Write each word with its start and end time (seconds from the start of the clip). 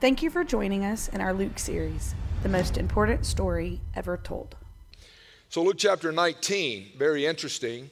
Thank 0.00 0.22
you 0.22 0.30
for 0.30 0.44
joining 0.44 0.82
us 0.82 1.08
in 1.08 1.20
our 1.20 1.34
Luke 1.34 1.58
series, 1.58 2.14
the 2.42 2.48
most 2.48 2.78
important 2.78 3.26
story 3.26 3.82
ever 3.94 4.16
told. 4.16 4.56
So, 5.50 5.62
Luke 5.62 5.76
chapter 5.76 6.10
19, 6.10 6.92
very 6.96 7.26
interesting. 7.26 7.90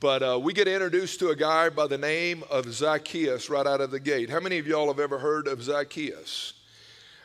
But 0.00 0.24
uh, 0.24 0.40
we 0.42 0.52
get 0.52 0.66
introduced 0.66 1.20
to 1.20 1.28
a 1.28 1.36
guy 1.36 1.68
by 1.68 1.86
the 1.86 1.98
name 1.98 2.42
of 2.50 2.72
Zacchaeus 2.72 3.48
right 3.48 3.64
out 3.64 3.80
of 3.80 3.92
the 3.92 4.00
gate. 4.00 4.28
How 4.28 4.40
many 4.40 4.58
of 4.58 4.66
y'all 4.66 4.88
have 4.88 4.98
ever 4.98 5.20
heard 5.20 5.46
of 5.46 5.62
Zacchaeus? 5.62 6.54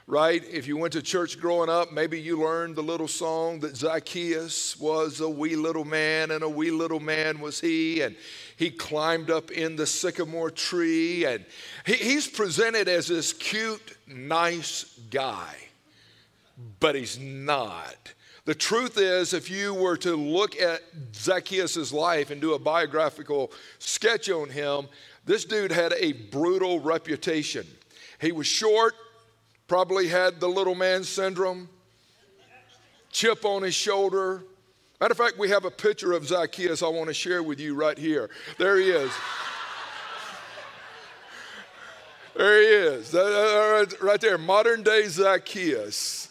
Right? 0.08 0.44
If 0.48 0.68
you 0.68 0.78
went 0.78 0.94
to 0.94 1.02
church 1.02 1.40
growing 1.40 1.68
up, 1.68 1.92
maybe 1.92 2.22
you 2.22 2.40
learned 2.40 2.76
the 2.76 2.84
little 2.84 3.08
song 3.08 3.60
that 3.62 3.76
Zacchaeus 3.76 4.80
was 4.80 5.20
a 5.20 5.28
wee 5.28 5.56
little 5.56 5.84
man, 5.84 6.30
and 6.30 6.44
a 6.44 6.50
wee 6.50 6.70
little 6.70 7.00
man 7.00 7.40
was 7.40 7.60
he, 7.60 8.02
and 8.02 8.16
he 8.56 8.70
climbed 8.70 9.32
up 9.32 9.50
in 9.50 9.76
the 9.76 9.88
sycamore 9.88 10.52
tree, 10.52 11.26
and 11.26 11.44
he, 11.88 11.94
he's 11.94 12.28
presented 12.28 12.88
as 12.88 13.08
this 13.08 13.34
cute, 13.34 13.98
nice 14.06 15.00
guy, 15.10 15.56
but 16.80 16.94
he's 16.94 17.18
not. 17.18 18.14
The 18.46 18.54
truth 18.54 19.00
is, 19.00 19.34
if 19.34 19.50
you 19.50 19.74
were 19.74 19.98
to 19.98 20.16
look 20.16 20.56
at 20.62 20.84
Zacchaeus' 21.16 21.92
life 21.92 22.30
and 22.30 22.40
do 22.40 22.54
a 22.54 22.60
biographical 22.60 23.52
sketch 23.80 24.30
on 24.30 24.50
him, 24.50 24.88
this 25.26 25.46
dude 25.46 25.72
had 25.72 25.94
a 25.94 26.12
brutal 26.12 26.80
reputation. 26.80 27.66
He 28.22 28.32
was 28.32 28.46
short, 28.46 28.94
probably 29.68 30.08
had 30.08 30.40
the 30.40 30.48
little 30.48 30.76
man 30.76 31.04
syndrome, 31.04 31.70
chip 33.12 33.46
on 33.46 33.64
his 33.64 33.76
shoulder. 33.76 34.44
Matter 35.00 35.12
of 35.12 35.18
fact, 35.18 35.38
we 35.38 35.50
have 35.50 35.66
a 35.66 35.72
picture 35.72 36.14
of 36.14 36.26
Zacchaeus 36.26 36.82
I 36.82 36.88
want 36.88 37.08
to 37.08 37.14
share 37.14 37.44
with 37.44 37.60
you 37.60 37.76
right 37.76 37.98
here. 37.98 38.30
There 38.58 38.78
he 38.78 38.90
is. 38.90 39.12
There 42.36 42.62
he 42.62 42.68
is. 42.68 43.14
Right 44.02 44.22
there, 44.22 44.38
modern 44.38 44.84
day 44.84 45.08
Zacchaeus 45.08 46.30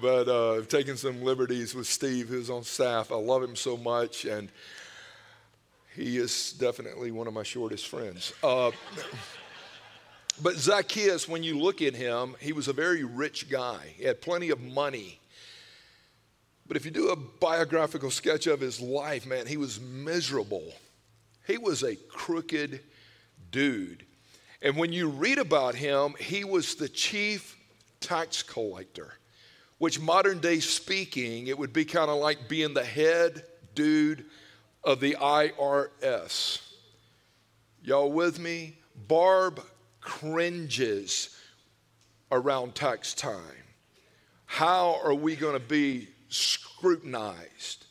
but 0.00 0.28
uh, 0.28 0.54
I've 0.54 0.68
taken 0.68 0.96
some 0.96 1.22
liberties 1.22 1.74
with 1.74 1.86
Steve, 1.86 2.28
who's 2.28 2.50
on 2.50 2.62
staff. 2.62 3.12
I 3.12 3.16
love 3.16 3.42
him 3.42 3.56
so 3.56 3.76
much, 3.76 4.24
and 4.24 4.48
he 5.94 6.16
is 6.16 6.52
definitely 6.52 7.10
one 7.10 7.26
of 7.26 7.34
my 7.34 7.42
shortest 7.42 7.88
friends. 7.88 8.32
Uh, 8.42 8.70
but 10.42 10.56
Zacchaeus, 10.56 11.28
when 11.28 11.42
you 11.42 11.58
look 11.58 11.82
at 11.82 11.94
him, 11.94 12.36
he 12.40 12.52
was 12.52 12.68
a 12.68 12.72
very 12.72 13.04
rich 13.04 13.48
guy. 13.50 13.94
He 13.96 14.04
had 14.04 14.20
plenty 14.20 14.50
of 14.50 14.60
money. 14.60 15.20
But 16.66 16.76
if 16.76 16.84
you 16.84 16.90
do 16.90 17.10
a 17.10 17.16
biographical 17.16 18.10
sketch 18.10 18.46
of 18.46 18.60
his 18.60 18.80
life, 18.80 19.26
man, 19.26 19.46
he 19.46 19.56
was 19.56 19.80
miserable. 19.80 20.72
He 21.46 21.58
was 21.58 21.82
a 21.82 21.94
crooked 21.94 22.80
dude. 23.50 24.04
And 24.62 24.76
when 24.76 24.92
you 24.92 25.08
read 25.08 25.38
about 25.38 25.74
him, 25.74 26.14
he 26.18 26.42
was 26.42 26.74
the 26.74 26.88
chief 26.88 27.56
tax 28.00 28.42
collector 28.42 29.14
which 29.78 30.00
modern 30.00 30.38
day 30.38 30.60
speaking, 30.60 31.48
it 31.48 31.58
would 31.58 31.72
be 31.72 31.84
kind 31.84 32.10
of 32.10 32.18
like 32.18 32.48
being 32.48 32.74
the 32.74 32.84
head 32.84 33.44
dude 33.74 34.24
of 34.82 35.00
the 35.00 35.16
IRS. 35.20 36.62
Y'all 37.82 38.10
with 38.10 38.38
me? 38.38 38.78
Barb 39.08 39.60
cringes 40.04 41.36
around 42.30 42.74
tax 42.74 43.14
time. 43.14 43.40
How 44.44 45.00
are 45.02 45.14
we 45.14 45.34
going 45.34 45.54
to 45.54 45.66
be 45.66 46.08
scrutinized? 46.28 47.86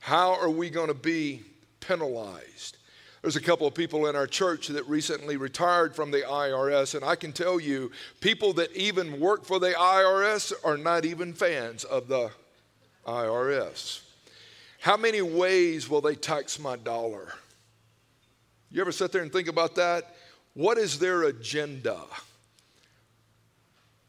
How 0.00 0.40
are 0.40 0.48
we 0.48 0.70
going 0.70 0.88
to 0.88 0.94
be 0.94 1.42
penalized? 1.80 2.78
There's 3.20 3.36
a 3.36 3.40
couple 3.40 3.66
of 3.66 3.74
people 3.74 4.06
in 4.06 4.14
our 4.14 4.28
church 4.28 4.68
that 4.68 4.88
recently 4.88 5.36
retired 5.36 5.96
from 5.96 6.12
the 6.12 6.20
IRS, 6.20 6.94
and 6.94 7.04
I 7.04 7.16
can 7.16 7.32
tell 7.32 7.58
you, 7.58 7.90
people 8.20 8.52
that 8.54 8.70
even 8.76 9.18
work 9.18 9.44
for 9.44 9.58
the 9.58 9.72
IRS 9.72 10.52
are 10.64 10.78
not 10.78 11.04
even 11.04 11.32
fans 11.32 11.82
of 11.82 12.06
the 12.06 12.30
IRS. 13.04 14.02
How 14.78 14.96
many 14.96 15.22
ways 15.22 15.88
will 15.88 16.00
they 16.00 16.14
tax 16.14 16.60
my 16.60 16.76
dollar? 16.76 17.32
You 18.70 18.80
ever 18.80 18.92
sit 18.92 19.10
there 19.10 19.22
and 19.22 19.32
think 19.32 19.48
about 19.48 19.74
that? 19.74 20.14
What 20.56 20.78
is 20.78 20.98
their 20.98 21.24
agenda? 21.24 22.00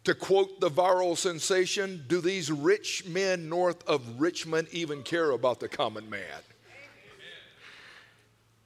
To 0.06 0.16
quote 0.16 0.62
the 0.62 0.72
viral 0.72 1.18
sensation, 1.18 2.06
do 2.08 2.22
these 2.22 2.50
rich 2.50 3.06
men 3.06 3.50
north 3.50 3.85
of 3.85 4.22
Richmond 4.22 4.69
even 4.72 5.03
care 5.03 5.31
about 5.31 5.59
the 5.59 5.68
common 5.68 6.09
man? 6.09 6.40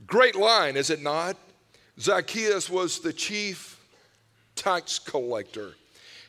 Great 0.06 0.36
line, 0.36 0.78
is 0.78 0.91
it 0.91 1.02
not? 1.02 1.36
Zacchaeus 2.00 2.70
was 2.70 3.00
the 3.00 3.12
chief 3.12 3.84
tax 4.56 5.00
collector. 5.00 5.74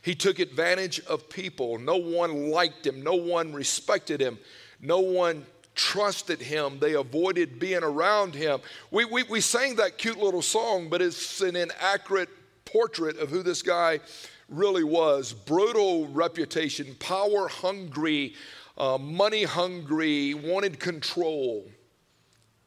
He 0.00 0.14
took 0.14 0.38
advantage 0.38 1.00
of 1.00 1.28
people. 1.28 1.78
No 1.78 1.96
one 1.98 2.50
liked 2.50 2.86
him, 2.86 3.02
no 3.02 3.14
one 3.14 3.52
respected 3.52 4.22
him, 4.22 4.38
no 4.80 5.00
one 5.00 5.44
trusted 5.74 6.40
him. 6.40 6.78
They 6.78 6.94
avoided 6.94 7.58
being 7.58 7.82
around 7.82 8.34
him. 8.34 8.60
We, 8.90 9.04
we, 9.04 9.22
we 9.24 9.40
sang 9.40 9.76
that 9.76 9.98
cute 9.98 10.18
little 10.18 10.42
song, 10.42 10.88
but 10.88 11.02
it's 11.02 11.40
an 11.40 11.56
inaccurate 11.56 12.28
portrait 12.64 13.18
of 13.18 13.30
who 13.30 13.42
this 13.42 13.62
guy 13.62 14.00
really 14.48 14.84
was. 14.84 15.32
Brutal 15.32 16.08
reputation, 16.08 16.94
power 16.98 17.48
hungry, 17.48 18.34
uh, 18.76 18.98
money 18.98 19.44
hungry, 19.44 20.34
wanted 20.34 20.78
control. 20.78 21.64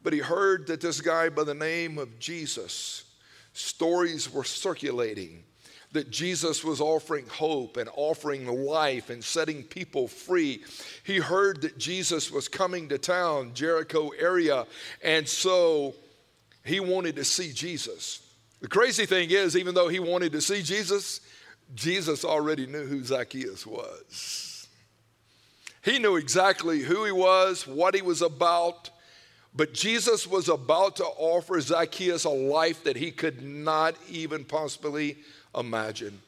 But 0.02 0.12
he 0.12 0.20
heard 0.20 0.66
that 0.68 0.80
this 0.80 1.00
guy 1.00 1.28
by 1.28 1.44
the 1.44 1.54
name 1.54 1.98
of 1.98 2.18
Jesus, 2.18 3.04
stories 3.52 4.32
were 4.32 4.44
circulating 4.44 5.42
that 5.92 6.10
Jesus 6.10 6.64
was 6.64 6.80
offering 6.80 7.26
hope 7.26 7.76
and 7.76 7.88
offering 7.96 8.46
life 8.46 9.10
and 9.10 9.22
setting 9.22 9.62
people 9.62 10.08
free. 10.08 10.62
He 11.04 11.18
heard 11.18 11.62
that 11.62 11.78
Jesus 11.78 12.30
was 12.30 12.48
coming 12.48 12.88
to 12.88 12.98
town, 12.98 13.52
Jericho 13.54 14.10
area, 14.18 14.66
and 15.02 15.26
so 15.28 15.94
he 16.64 16.80
wanted 16.80 17.16
to 17.16 17.24
see 17.24 17.52
Jesus. 17.52 18.20
The 18.60 18.68
crazy 18.68 19.06
thing 19.06 19.30
is, 19.30 19.56
even 19.56 19.74
though 19.74 19.88
he 19.88 20.00
wanted 20.00 20.32
to 20.32 20.40
see 20.40 20.62
Jesus, 20.62 21.20
Jesus 21.74 22.24
already 22.24 22.66
knew 22.66 22.86
who 22.86 23.04
Zacchaeus 23.04 23.66
was. 23.66 24.68
He 25.82 25.98
knew 25.98 26.16
exactly 26.16 26.80
who 26.80 27.04
he 27.04 27.12
was, 27.12 27.66
what 27.66 27.94
he 27.94 28.02
was 28.02 28.22
about, 28.22 28.90
but 29.54 29.72
Jesus 29.72 30.26
was 30.26 30.48
about 30.48 30.96
to 30.96 31.04
offer 31.04 31.60
Zacchaeus 31.60 32.24
a 32.24 32.30
life 32.30 32.84
that 32.84 32.96
he 32.96 33.10
could 33.10 33.42
not 33.42 33.94
even 34.10 34.44
possibly 34.44 35.18
imagine. 35.56 36.20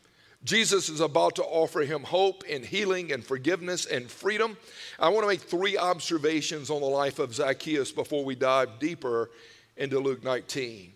Jesus 0.44 0.88
is 0.88 1.00
about 1.00 1.34
to 1.36 1.42
offer 1.42 1.80
him 1.80 2.02
hope 2.04 2.44
and 2.48 2.64
healing 2.64 3.12
and 3.12 3.24
forgiveness 3.24 3.86
and 3.86 4.08
freedom. 4.08 4.56
I 4.98 5.08
want 5.08 5.24
to 5.24 5.28
make 5.28 5.40
three 5.40 5.76
observations 5.76 6.70
on 6.70 6.80
the 6.80 6.86
life 6.86 7.18
of 7.18 7.34
Zacchaeus 7.34 7.90
before 7.90 8.24
we 8.24 8.36
dive 8.36 8.78
deeper 8.78 9.30
into 9.76 9.98
Luke 9.98 10.22
19. 10.22 10.92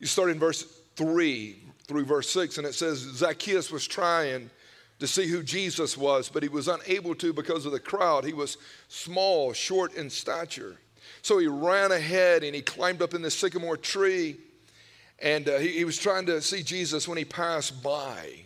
You 0.00 0.06
start 0.06 0.30
in 0.30 0.38
verse 0.38 0.64
3 0.96 1.56
through 1.86 2.04
verse 2.04 2.28
6, 2.30 2.58
and 2.58 2.66
it 2.66 2.74
says 2.74 2.98
Zacchaeus 2.98 3.70
was 3.70 3.86
trying 3.86 4.50
to 4.98 5.06
see 5.06 5.26
who 5.26 5.42
Jesus 5.42 5.96
was, 5.96 6.28
but 6.28 6.42
he 6.42 6.48
was 6.48 6.68
unable 6.68 7.14
to 7.16 7.32
because 7.32 7.66
of 7.66 7.72
the 7.72 7.80
crowd. 7.80 8.24
He 8.24 8.32
was 8.32 8.56
small, 8.88 9.52
short 9.52 9.94
in 9.94 10.10
stature. 10.10 10.76
So 11.22 11.38
he 11.38 11.46
ran 11.46 11.92
ahead 11.92 12.42
and 12.42 12.54
he 12.54 12.62
climbed 12.62 13.02
up 13.02 13.14
in 13.14 13.22
the 13.22 13.30
sycamore 13.30 13.76
tree 13.76 14.36
and 15.22 15.48
uh, 15.48 15.58
he, 15.58 15.68
he 15.68 15.84
was 15.84 15.96
trying 15.96 16.26
to 16.26 16.42
see 16.42 16.62
Jesus 16.62 17.06
when 17.06 17.16
he 17.16 17.24
passed 17.24 17.82
by. 17.82 18.44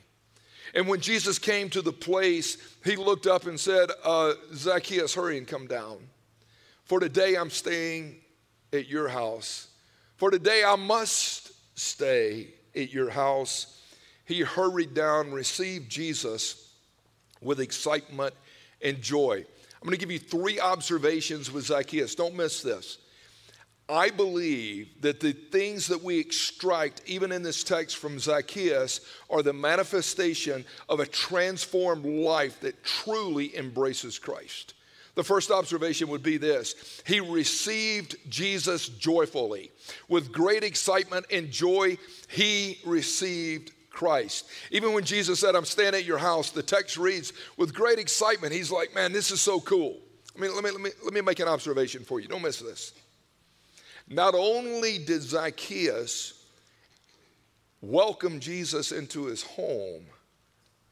And 0.75 0.87
when 0.87 1.01
Jesus 1.01 1.39
came 1.39 1.71
to 1.71 1.81
the 1.81 1.93
place, 1.93 2.59
he 2.85 2.97
looked 2.97 3.27
up 3.27 3.47
and 3.47 3.59
said, 3.59 3.89
uh, 4.05 4.35
Zacchaeus, 4.55 5.15
hurry 5.15 5.39
and 5.39 5.49
come 5.49 5.67
down. 5.67 5.99
For 6.85 7.01
today 7.01 7.35
I'm 7.35 7.51
staying 7.51 8.17
at 8.73 8.87
your 8.87 9.09
house. 9.09 9.69
For 10.17 10.31
today 10.31 10.63
I 10.65 10.77
must 10.77 11.53
stay 11.79 12.49
at 12.75 12.93
your 12.93 13.09
house. 13.09 13.81
He 14.27 14.41
hurried 14.41 14.93
down, 14.93 15.33
received 15.33 15.91
Jesus 15.91 16.75
with 17.41 17.61
excitement 17.61 18.35
and 18.83 19.01
joy. 19.01 19.45
I'm 19.81 19.89
going 19.89 19.99
to 19.99 20.01
give 20.01 20.11
you 20.11 20.19
three 20.19 20.61
observations 20.61 21.51
with 21.51 21.65
Zacchaeus. 21.65 22.15
Don't 22.15 22.35
miss 22.35 22.61
this. 22.61 22.99
I 23.89 24.11
believe 24.11 24.89
that 25.03 25.21
the 25.21 25.33
things 25.33 25.87
that 25.89 26.03
we 26.03 26.19
extract, 26.19 27.03
even 27.07 27.31
in 27.31 27.43
this 27.43 27.63
text 27.63 27.97
from 27.99 28.19
Zacchaeus, 28.19 29.01
are 29.31 29.43
the 29.43 29.53
manifestation 29.53 30.65
of 30.89 30.99
a 30.99 31.07
transformed 31.07 32.05
life 32.05 32.61
that 32.61 32.83
truly 32.83 33.57
embraces 33.57 34.19
Christ. 34.19 34.75
The 35.15 35.25
first 35.25 35.51
observation 35.51 36.09
would 36.09 36.23
be 36.23 36.37
this 36.37 37.03
He 37.07 37.21
received 37.21 38.17
Jesus 38.29 38.89
joyfully. 38.89 39.71
With 40.09 40.33
great 40.33 40.65
excitement 40.65 41.27
and 41.31 41.51
joy, 41.51 41.97
he 42.29 42.79
received 42.85 43.73
Christ. 43.91 44.47
Even 44.71 44.93
when 44.93 45.05
Jesus 45.05 45.41
said, 45.41 45.57
I'm 45.57 45.65
staying 45.65 45.95
at 45.95 46.05
your 46.05 46.19
house, 46.19 46.51
the 46.51 46.63
text 46.63 46.99
reads 46.99 47.33
with 47.57 47.73
great 47.73 47.99
excitement. 47.99 48.53
He's 48.53 48.71
like, 48.71 48.95
man, 48.95 49.13
this 49.13 49.31
is 49.31 49.41
so 49.41 49.59
cool. 49.61 49.97
I 50.37 50.41
mean, 50.41 50.55
let 50.55 50.63
me, 50.63 50.71
let 50.71 50.81
me, 50.81 50.91
let 51.03 51.15
me 51.15 51.23
make 51.23 51.41
an 51.41 51.49
observation 51.49 52.05
for 52.05 52.21
you. 52.21 52.29
Don't 52.29 52.43
miss 52.43 52.59
this. 52.59 52.93
Not 54.09 54.35
only 54.35 54.99
did 54.99 55.23
Zacchaeus 55.23 56.45
welcome 57.81 58.41
Jesus 58.41 58.93
into 58.93 59.27
his 59.27 59.43
home, 59.43 60.07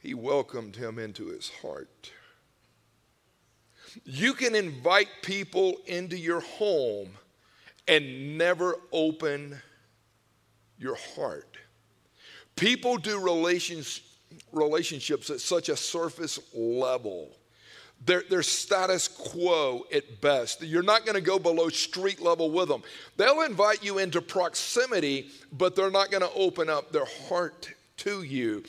he 0.00 0.14
welcomed 0.14 0.76
him 0.76 0.99
into 0.99 1.28
his 1.28 1.50
heart. 1.62 2.11
You 4.05 4.34
can 4.34 4.55
invite 4.55 5.08
people 5.22 5.76
into 5.87 6.16
your 6.19 6.40
home 6.40 7.11
and 7.87 8.37
never 8.37 8.76
open 8.93 9.61
your 10.78 10.96
heart. 11.14 11.56
People 12.56 12.96
do 12.96 13.20
relations, 13.20 14.00
relationships 14.52 15.31
at 15.31 15.40
such 15.40 15.69
a 15.69 15.76
surface 15.76 16.38
level. 16.52 17.31
They're, 18.06 18.25
they're 18.29 18.43
status 18.43 19.09
quo 19.09 19.85
at 19.93 20.21
best. 20.21 20.62
You're 20.62 20.83
not 20.83 21.06
going 21.06 21.15
to 21.15 21.23
go 21.23 21.39
below 21.39 21.69
street 21.71 22.21
level 22.21 22.51
with 22.51 22.69
them. 22.69 22.83
They'll 23.17 23.43
invite 23.43 23.83
you 23.83 23.99
into 23.99 24.21
proximity, 24.21 25.31
but 25.53 25.75
they're 25.75 25.91
not 25.91 26.11
going 26.11 26.23
to 26.23 26.33
open 26.35 26.69
up 26.69 26.93
their 26.93 27.06
heart 27.29 27.71
to 27.99 28.23
you. 28.23 28.65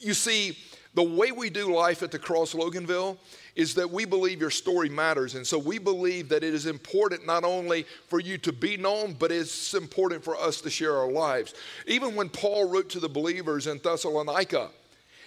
You 0.00 0.14
see, 0.14 0.58
the 0.94 1.02
way 1.02 1.30
we 1.30 1.50
do 1.50 1.72
life 1.74 2.02
at 2.02 2.10
the 2.10 2.18
Cross 2.18 2.54
Loganville 2.54 3.18
is 3.54 3.74
that 3.74 3.90
we 3.90 4.04
believe 4.04 4.40
your 4.40 4.50
story 4.50 4.88
matters. 4.88 5.34
And 5.34 5.46
so 5.46 5.58
we 5.58 5.78
believe 5.78 6.28
that 6.28 6.44
it 6.44 6.54
is 6.54 6.66
important 6.66 7.26
not 7.26 7.44
only 7.44 7.84
for 8.08 8.20
you 8.20 8.38
to 8.38 8.52
be 8.52 8.76
known, 8.76 9.14
but 9.18 9.32
it's 9.32 9.74
important 9.74 10.24
for 10.24 10.36
us 10.36 10.60
to 10.62 10.70
share 10.70 10.96
our 10.96 11.10
lives. 11.10 11.54
Even 11.86 12.14
when 12.14 12.28
Paul 12.28 12.68
wrote 12.68 12.88
to 12.90 13.00
the 13.00 13.08
believers 13.08 13.66
in 13.66 13.78
Thessalonica, 13.78 14.70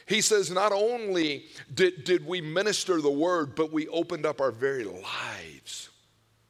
he 0.08 0.22
says, 0.22 0.52
Not 0.52 0.72
only 0.72 1.46
did, 1.74 2.04
did 2.04 2.26
we 2.26 2.42
minister 2.42 3.02
the 3.02 3.12
word, 3.12 3.56
but 3.56 3.72
we 3.72 3.88
opened 3.88 4.26
up 4.26 4.42
our 4.42 4.52
very 4.52 4.84
lives 4.84 5.90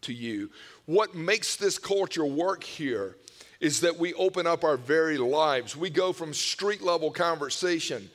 to 0.01 0.13
you. 0.13 0.49
What 0.85 1.15
makes 1.15 1.55
this 1.55 1.77
culture 1.77 2.25
work 2.25 2.63
here 2.63 3.17
is 3.59 3.81
that 3.81 3.97
we 3.97 4.13
open 4.15 4.47
up 4.47 4.63
our 4.63 4.77
very 4.77 5.17
lives. 5.17 5.77
We 5.77 5.89
go 5.89 6.11
from 6.11 6.33
street 6.33 6.81
level 6.81 7.11
conversation, 7.11 8.09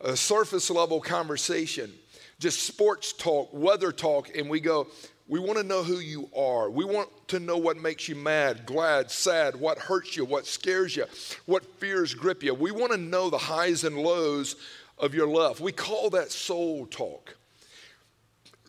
a 0.00 0.16
surface 0.16 0.70
level 0.70 1.00
conversation, 1.00 1.92
just 2.40 2.62
sports 2.62 3.12
talk, 3.12 3.48
weather 3.52 3.92
talk, 3.92 4.36
and 4.36 4.50
we 4.50 4.60
go, 4.60 4.88
we 5.28 5.38
want 5.38 5.58
to 5.58 5.64
know 5.64 5.82
who 5.82 5.98
you 5.98 6.28
are. 6.34 6.70
We 6.70 6.84
want 6.84 7.10
to 7.28 7.38
know 7.38 7.58
what 7.58 7.76
makes 7.76 8.08
you 8.08 8.16
mad, 8.16 8.64
glad, 8.64 9.10
sad, 9.10 9.54
what 9.54 9.78
hurts 9.78 10.16
you, 10.16 10.24
what 10.24 10.46
scares 10.46 10.96
you, 10.96 11.04
what 11.44 11.64
fears 11.78 12.14
grip 12.14 12.42
you. 12.42 12.54
We 12.54 12.70
want 12.70 12.92
to 12.92 12.98
know 12.98 13.28
the 13.28 13.38
highs 13.38 13.84
and 13.84 13.98
lows 13.98 14.56
of 15.00 15.14
your 15.14 15.28
life. 15.28 15.60
We 15.60 15.72
call 15.72 16.10
that 16.10 16.30
soul 16.30 16.86
talk. 16.86 17.36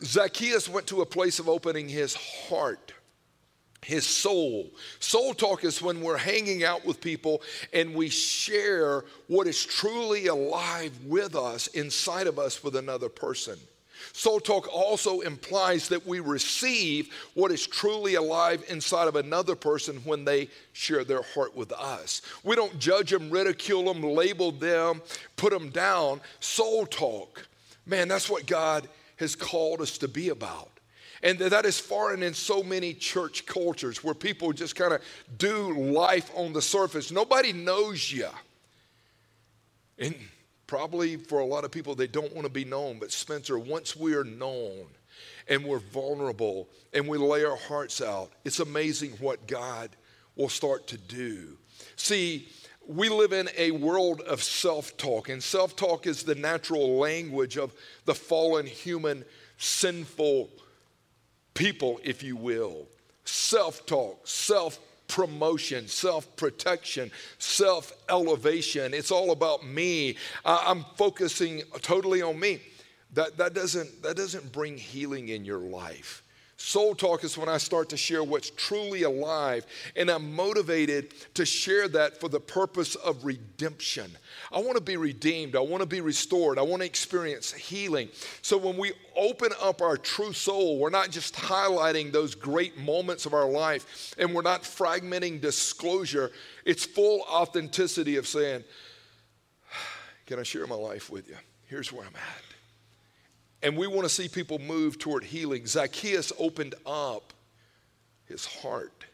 Zacchaeus 0.02 0.68
went 0.68 0.86
to 0.88 1.02
a 1.02 1.06
place 1.06 1.38
of 1.38 1.48
opening 1.48 1.88
his 1.88 2.14
heart 2.14 2.92
his 3.82 4.06
soul. 4.06 4.70
Soul 4.98 5.34
talk 5.34 5.64
is 5.64 5.80
when 5.80 6.00
we're 6.00 6.18
hanging 6.18 6.64
out 6.64 6.84
with 6.84 7.00
people 7.00 7.42
and 7.72 7.94
we 7.94 8.08
share 8.08 9.04
what 9.26 9.46
is 9.46 9.64
truly 9.64 10.26
alive 10.26 10.92
with 11.04 11.34
us, 11.34 11.66
inside 11.68 12.26
of 12.26 12.38
us, 12.38 12.62
with 12.62 12.76
another 12.76 13.08
person. 13.08 13.58
Soul 14.20 14.38
talk 14.38 14.68
also 14.70 15.20
implies 15.20 15.88
that 15.88 16.06
we 16.06 16.20
receive 16.20 17.10
what 17.32 17.50
is 17.50 17.66
truly 17.66 18.16
alive 18.16 18.62
inside 18.68 19.08
of 19.08 19.16
another 19.16 19.56
person 19.56 19.96
when 20.04 20.26
they 20.26 20.50
share 20.74 21.04
their 21.04 21.22
heart 21.22 21.56
with 21.56 21.72
us. 21.72 22.20
We 22.44 22.54
don't 22.54 22.78
judge 22.78 23.12
them, 23.12 23.30
ridicule 23.30 23.90
them, 23.90 24.02
label 24.02 24.52
them, 24.52 25.00
put 25.36 25.54
them 25.54 25.70
down. 25.70 26.20
Soul 26.38 26.84
talk, 26.84 27.46
man, 27.86 28.08
that's 28.08 28.28
what 28.28 28.44
God 28.44 28.90
has 29.16 29.34
called 29.34 29.80
us 29.80 29.96
to 29.96 30.06
be 30.06 30.28
about. 30.28 30.68
And 31.22 31.38
that 31.38 31.64
is 31.64 31.80
foreign 31.80 32.22
in 32.22 32.34
so 32.34 32.62
many 32.62 32.92
church 32.92 33.46
cultures 33.46 34.04
where 34.04 34.12
people 34.12 34.52
just 34.52 34.76
kind 34.76 34.92
of 34.92 35.00
do 35.38 35.92
life 35.92 36.30
on 36.34 36.52
the 36.52 36.60
surface. 36.60 37.10
Nobody 37.10 37.54
knows 37.54 38.12
you. 38.12 38.28
And 39.98 40.14
probably 40.70 41.16
for 41.16 41.40
a 41.40 41.44
lot 41.44 41.64
of 41.64 41.72
people, 41.72 41.96
they 41.96 42.06
don't 42.06 42.32
want 42.32 42.46
to 42.46 42.52
be 42.52 42.64
known. 42.64 43.00
But 43.00 43.10
Spencer, 43.10 43.58
once 43.58 43.96
we 43.96 44.14
are 44.14 44.22
known 44.22 44.86
and 45.48 45.64
we're 45.64 45.80
vulnerable 45.80 46.68
and 46.94 47.08
we 47.08 47.18
lay 47.18 47.44
our 47.44 47.56
hearts 47.56 48.00
out, 48.00 48.30
it's 48.44 48.60
amazing 48.60 49.10
what 49.18 49.48
God 49.48 49.90
will 50.36 50.48
start 50.48 50.86
to 50.86 50.96
do. 50.96 51.58
See, 51.96 52.48
we 52.86 53.08
live 53.08 53.32
in 53.32 53.48
a 53.58 53.72
world 53.72 54.20
of 54.20 54.44
self 54.44 54.96
talk, 54.96 55.28
and 55.28 55.42
self 55.42 55.74
talk 55.74 56.06
is 56.06 56.22
the 56.22 56.36
natural 56.36 56.98
language 56.98 57.58
of 57.58 57.74
the 58.04 58.14
fallen 58.14 58.64
human, 58.64 59.24
sinful 59.58 60.50
people, 61.52 62.00
if 62.04 62.22
you 62.22 62.36
will. 62.36 62.86
Self 63.24 63.86
talk, 63.86 64.20
self 64.24 64.78
promotion, 65.10 65.88
self 65.88 66.34
protection, 66.36 67.10
self 67.38 67.92
elevation. 68.08 68.94
It's 68.94 69.10
all 69.10 69.32
about 69.32 69.66
me. 69.66 70.16
I'm 70.44 70.84
focusing 70.96 71.62
totally 71.82 72.22
on 72.22 72.38
me. 72.38 72.60
That, 73.14 73.36
that, 73.38 73.52
doesn't, 73.52 74.02
that 74.04 74.16
doesn't 74.16 74.52
bring 74.52 74.78
healing 74.78 75.28
in 75.28 75.44
your 75.44 75.58
life. 75.58 76.22
Soul 76.62 76.94
talk 76.94 77.24
is 77.24 77.38
when 77.38 77.48
I 77.48 77.56
start 77.56 77.88
to 77.88 77.96
share 77.96 78.22
what's 78.22 78.50
truly 78.50 79.04
alive, 79.04 79.64
and 79.96 80.10
I'm 80.10 80.34
motivated 80.34 81.14
to 81.32 81.46
share 81.46 81.88
that 81.88 82.20
for 82.20 82.28
the 82.28 82.38
purpose 82.38 82.96
of 82.96 83.24
redemption. 83.24 84.10
I 84.52 84.58
want 84.58 84.76
to 84.76 84.82
be 84.82 84.98
redeemed. 84.98 85.56
I 85.56 85.60
want 85.60 85.80
to 85.80 85.86
be 85.86 86.02
restored. 86.02 86.58
I 86.58 86.62
want 86.62 86.82
to 86.82 86.86
experience 86.86 87.50
healing. 87.50 88.10
So 88.42 88.58
when 88.58 88.76
we 88.76 88.92
open 89.16 89.52
up 89.62 89.80
our 89.80 89.96
true 89.96 90.34
soul, 90.34 90.78
we're 90.78 90.90
not 90.90 91.10
just 91.10 91.34
highlighting 91.34 92.12
those 92.12 92.34
great 92.34 92.76
moments 92.76 93.24
of 93.24 93.32
our 93.32 93.48
life 93.48 94.14
and 94.18 94.34
we're 94.34 94.42
not 94.42 94.62
fragmenting 94.62 95.40
disclosure. 95.40 96.30
It's 96.66 96.84
full 96.84 97.22
authenticity 97.22 98.16
of 98.16 98.26
saying, 98.26 98.64
Can 100.26 100.38
I 100.38 100.42
share 100.42 100.66
my 100.66 100.76
life 100.76 101.08
with 101.08 101.26
you? 101.26 101.36
Here's 101.64 101.90
where 101.90 102.04
I'm 102.04 102.14
at. 102.14 102.49
And 103.62 103.76
we 103.76 103.86
want 103.86 104.02
to 104.02 104.08
see 104.08 104.28
people 104.28 104.58
move 104.58 104.98
toward 104.98 105.24
healing. 105.24 105.66
Zacchaeus 105.66 106.32
opened 106.38 106.74
up 106.86 107.32
his 108.26 108.46
heart. 108.46 109.04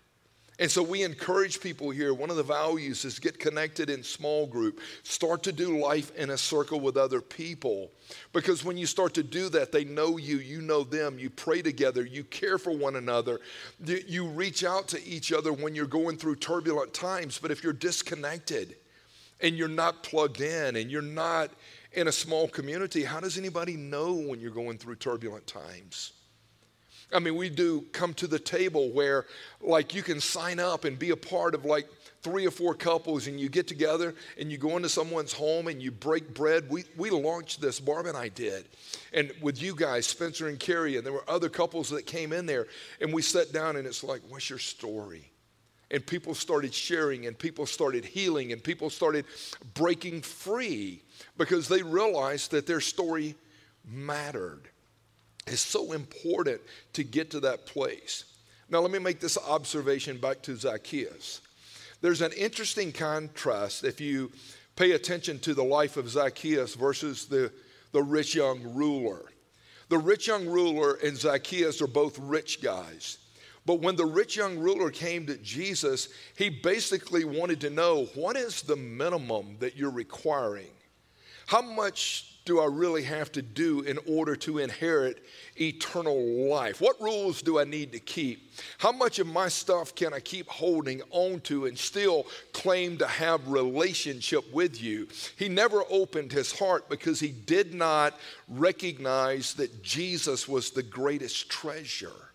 And 0.59 0.71
so 0.71 0.83
we 0.83 1.03
encourage 1.03 1.61
people 1.61 1.91
here. 1.91 2.15
One 2.15 2.31
of 2.31 2.37
the 2.37 2.43
values 2.43 3.05
is 3.05 3.19
get 3.19 3.39
connected 3.39 3.91
in 3.91 4.03
small 4.03 4.47
group. 4.47 4.81
Start 5.03 5.43
to 5.43 5.53
do 5.53 5.79
life 5.79 6.17
in 6.17 6.31
a 6.31 6.39
circle 6.39 6.81
with 6.81 6.97
other 6.97 7.21
people. 7.21 7.91
Because 8.33 8.65
when 8.65 8.79
you 8.79 8.87
start 8.87 9.13
to 9.15 9.23
do 9.23 9.51
that, 9.51 9.71
they 9.71 9.85
know 9.85 10.17
you, 10.17 10.39
you 10.39 10.63
know 10.63 10.83
them, 10.83 11.19
you 11.19 11.29
pray 11.29 11.61
together, 11.61 12.07
you 12.07 12.25
care 12.25 12.57
for 12.57 12.75
one 12.75 12.97
another, 12.97 13.41
you 13.85 14.29
reach 14.29 14.65
out 14.65 14.89
to 14.89 15.07
each 15.07 15.31
other 15.31 15.53
when 15.53 15.75
you're 15.75 15.85
going 15.85 16.17
through 16.17 16.37
turbulent 16.37 16.95
times. 16.95 17.39
But 17.39 17.51
if 17.51 17.63
you're 17.63 17.75
disconnected 17.75 18.77
and 19.43 19.57
you're 19.57 19.69
not 19.69 20.03
plugged 20.03 20.41
in 20.41 20.77
and 20.77 20.91
you're 20.91 21.03
not 21.03 21.51
in 21.97 22.09
a 22.09 22.13
small 22.13 22.47
community, 22.47 23.03
how 23.03 23.21
does 23.21 23.39
anybody 23.39 23.77
know 23.77 24.13
when 24.13 24.39
you're 24.39 24.51
going 24.51 24.79
through 24.79 24.97
turbulent 24.97 25.47
times? 25.47 26.13
I 27.13 27.21
mean, 27.21 27.37
we 27.37 27.49
do 27.49 27.87
come 27.93 28.15
to 28.15 28.27
the 28.27 28.39
table 28.39 28.91
where, 28.91 29.27
like, 29.61 29.95
you 29.95 30.03
can 30.03 30.21
sign 30.21 30.59
up 30.59 30.85
and 30.85 30.99
be 30.99 31.11
a 31.11 31.17
part 31.17 31.55
of 31.55 31.65
like 31.65 31.89
three 32.23 32.47
or 32.47 32.51
four 32.51 32.75
couples, 32.75 33.29
and 33.29 33.39
you 33.39 33.49
get 33.49 33.69
together 33.69 34.13
and 34.39 34.51
you 34.51 34.59
go 34.59 34.77
into 34.77 34.89
someone's 34.89 35.33
home 35.33 35.69
and 35.69 35.81
you 35.81 35.93
break 35.93 36.35
bread. 36.35 36.69
We, 36.69 36.85
we 36.97 37.11
launched 37.11 37.61
this, 37.61 37.79
Barb 37.79 38.07
and 38.07 38.17
I 38.17 38.29
did, 38.29 38.67
and 39.13 39.33
with 39.41 39.63
you 39.63 39.77
guys, 39.77 40.07
Spencer 40.07 40.49
and 40.49 40.59
Carrie, 40.59 40.97
and 40.97 41.07
there 41.07 41.13
were 41.13 41.29
other 41.29 41.49
couples 41.49 41.89
that 41.91 42.05
came 42.05 42.33
in 42.33 42.45
there, 42.45 42.67
and 43.01 43.13
we 43.13 43.23
sat 43.23 43.53
down 43.53 43.77
and 43.77 43.87
it's 43.87 44.03
like, 44.03 44.23
what's 44.29 44.51
your 44.51 44.59
story? 44.59 45.31
And 45.91 46.05
people 46.05 46.35
started 46.35 46.75
sharing, 46.75 47.27
and 47.27 47.39
people 47.39 47.65
started 47.65 48.05
healing, 48.05 48.53
and 48.53 48.63
people 48.63 48.91
started 48.91 49.25
breaking 49.75 50.23
free 50.23 51.03
because 51.39 51.69
they 51.69 51.83
realized 51.83 52.51
that 52.51 52.67
their 52.67 52.81
story 52.81 53.37
mattered. 53.85 54.69
It's 55.47 55.61
so 55.61 55.93
important 55.93 56.61
to 56.95 57.05
get 57.05 57.31
to 57.31 57.41
that 57.41 57.67
place. 57.67 58.25
Now, 58.69 58.81
let 58.81 58.91
me 58.91 58.99
make 58.99 59.21
this 59.21 59.39
observation 59.39 60.19
back 60.19 60.43
to 60.43 60.57
Zacchaeus. 60.57 61.41
There's 62.01 62.21
an 62.21 62.33
interesting 62.33 62.91
contrast 62.93 63.85
if 63.85 64.01
you 64.01 64.33
pay 64.75 64.93
attention 64.93 65.39
to 65.41 65.55
the 65.55 65.65
life 65.65 65.97
of 65.97 66.09
Zacchaeus 66.09 66.75
versus 66.75 67.27
the, 67.27 67.53
the 67.93 68.03
rich 68.03 68.35
young 68.35 68.75
ruler. 68.75 69.25
The 69.89 69.99
rich 69.99 70.27
young 70.27 70.47
ruler 70.47 70.99
and 71.03 71.17
Zacchaeus 71.17 71.81
are 71.81 71.87
both 71.87 72.19
rich 72.19 72.61
guys. 72.61 73.19
But 73.67 73.81
when 73.81 73.97
the 73.97 74.07
rich 74.07 74.37
young 74.37 74.59
ruler 74.59 74.91
came 74.91 75.27
to 75.27 75.37
Jesus, 75.39 76.09
he 76.37 76.49
basically 76.49 77.25
wanted 77.25 77.61
to 77.63 77.71
know 77.71 78.05
what 78.15 78.37
is 78.37 78.63
the 78.63 78.77
minimum 78.77 79.57
that 79.59 79.77
you're 79.77 79.91
requiring? 79.91 80.71
How 81.47 81.63
much 81.63 82.33
do 82.45 82.61
I 82.61 82.67
really 82.67 83.03
have 83.03 83.33
to 83.33 83.43
do 83.43 83.81
in 83.81 83.99
order 84.07 84.37
to 84.37 84.59
inherit 84.59 85.25
eternal 85.61 86.49
life? 86.49 86.81
What 86.81 87.01
rules 87.01 87.43
do 87.43 87.59
I 87.59 87.65
need 87.65 87.91
to 87.93 87.99
keep? 87.99 88.53
How 88.79 88.93
much 88.93 89.19
of 89.19 89.27
my 89.27 89.49
stuff 89.49 89.95
can 89.95 90.15
I 90.15 90.21
keep 90.21 90.49
holding 90.49 91.03
on 91.11 91.41
to 91.41 91.67
and 91.67 91.77
still 91.77 92.27
claim 92.53 92.99
to 92.99 93.07
have 93.07 93.49
relationship 93.49 94.45
with 94.53 94.81
you? 94.81 95.09
He 95.37 95.49
never 95.49 95.83
opened 95.91 96.33
his 96.33 96.57
heart 96.57 96.89
because 96.89 97.19
he 97.19 97.33
did 97.33 97.75
not 97.75 98.15
recognize 98.49 99.55
that 99.55 99.83
Jesus 99.83 100.49
was 100.49 100.71
the 100.71 100.85
greatest 100.85 101.51
treasure. 101.51 102.26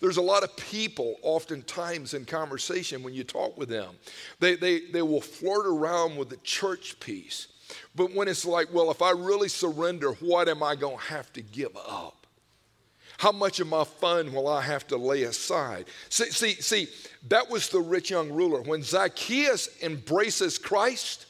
There's 0.00 0.16
a 0.16 0.22
lot 0.22 0.44
of 0.44 0.56
people, 0.56 1.16
oftentimes 1.22 2.14
in 2.14 2.24
conversation, 2.24 3.02
when 3.02 3.14
you 3.14 3.24
talk 3.24 3.58
with 3.58 3.68
them, 3.68 3.96
they, 4.38 4.54
they, 4.54 4.80
they 4.92 5.02
will 5.02 5.20
flirt 5.20 5.66
around 5.66 6.16
with 6.16 6.28
the 6.28 6.36
church 6.38 7.00
piece. 7.00 7.48
But 7.94 8.14
when 8.14 8.28
it's 8.28 8.44
like, 8.44 8.72
well, 8.72 8.90
if 8.90 9.02
I 9.02 9.10
really 9.10 9.48
surrender, 9.48 10.12
what 10.12 10.48
am 10.48 10.62
I 10.62 10.76
going 10.76 10.98
to 10.98 11.04
have 11.04 11.32
to 11.34 11.42
give 11.42 11.76
up? 11.76 12.26
How 13.18 13.32
much 13.32 13.58
of 13.58 13.66
my 13.66 13.82
fun 13.82 14.32
will 14.32 14.46
I 14.46 14.62
have 14.62 14.86
to 14.88 14.96
lay 14.96 15.24
aside? 15.24 15.86
See, 16.08 16.30
see, 16.30 16.54
see, 16.54 16.88
that 17.26 17.50
was 17.50 17.68
the 17.68 17.80
rich 17.80 18.10
young 18.10 18.30
ruler. 18.30 18.62
When 18.62 18.82
Zacchaeus 18.82 19.68
embraces 19.82 20.56
Christ, 20.56 21.26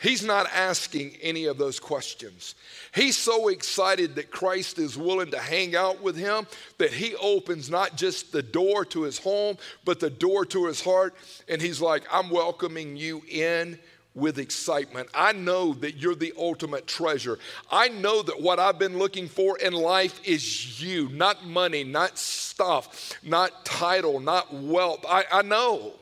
he's 0.00 0.24
not 0.24 0.46
asking 0.52 1.16
any 1.22 1.46
of 1.46 1.58
those 1.58 1.78
questions. 1.78 2.54
He's 2.94 3.16
so 3.16 3.48
excited 3.48 4.16
that 4.16 4.30
Christ 4.30 4.78
is 4.78 4.96
willing 4.96 5.30
to 5.30 5.38
hang 5.38 5.76
out 5.76 6.02
with 6.02 6.16
him 6.16 6.46
that 6.78 6.92
he 6.92 7.14
opens 7.16 7.70
not 7.70 7.96
just 7.96 8.32
the 8.32 8.42
door 8.42 8.84
to 8.86 9.02
his 9.02 9.18
home, 9.18 9.56
but 9.84 10.00
the 10.00 10.10
door 10.10 10.44
to 10.46 10.66
his 10.66 10.82
heart. 10.82 11.14
And 11.48 11.62
he's 11.62 11.80
like, 11.80 12.02
I'm 12.12 12.30
welcoming 12.30 12.96
you 12.96 13.22
in 13.28 13.78
with 14.14 14.38
excitement. 14.38 15.08
I 15.14 15.32
know 15.32 15.74
that 15.74 15.96
you're 15.96 16.16
the 16.16 16.32
ultimate 16.36 16.86
treasure. 16.86 17.38
I 17.70 17.88
know 17.88 18.22
that 18.22 18.40
what 18.40 18.58
I've 18.58 18.78
been 18.78 18.98
looking 18.98 19.28
for 19.28 19.56
in 19.58 19.72
life 19.72 20.20
is 20.24 20.82
you, 20.82 21.08
not 21.10 21.46
money, 21.46 21.84
not 21.84 22.18
stuff, 22.18 23.12
not 23.22 23.64
title, 23.64 24.18
not 24.18 24.52
wealth. 24.52 25.04
I, 25.08 25.24
I 25.30 25.42
know. 25.42 25.92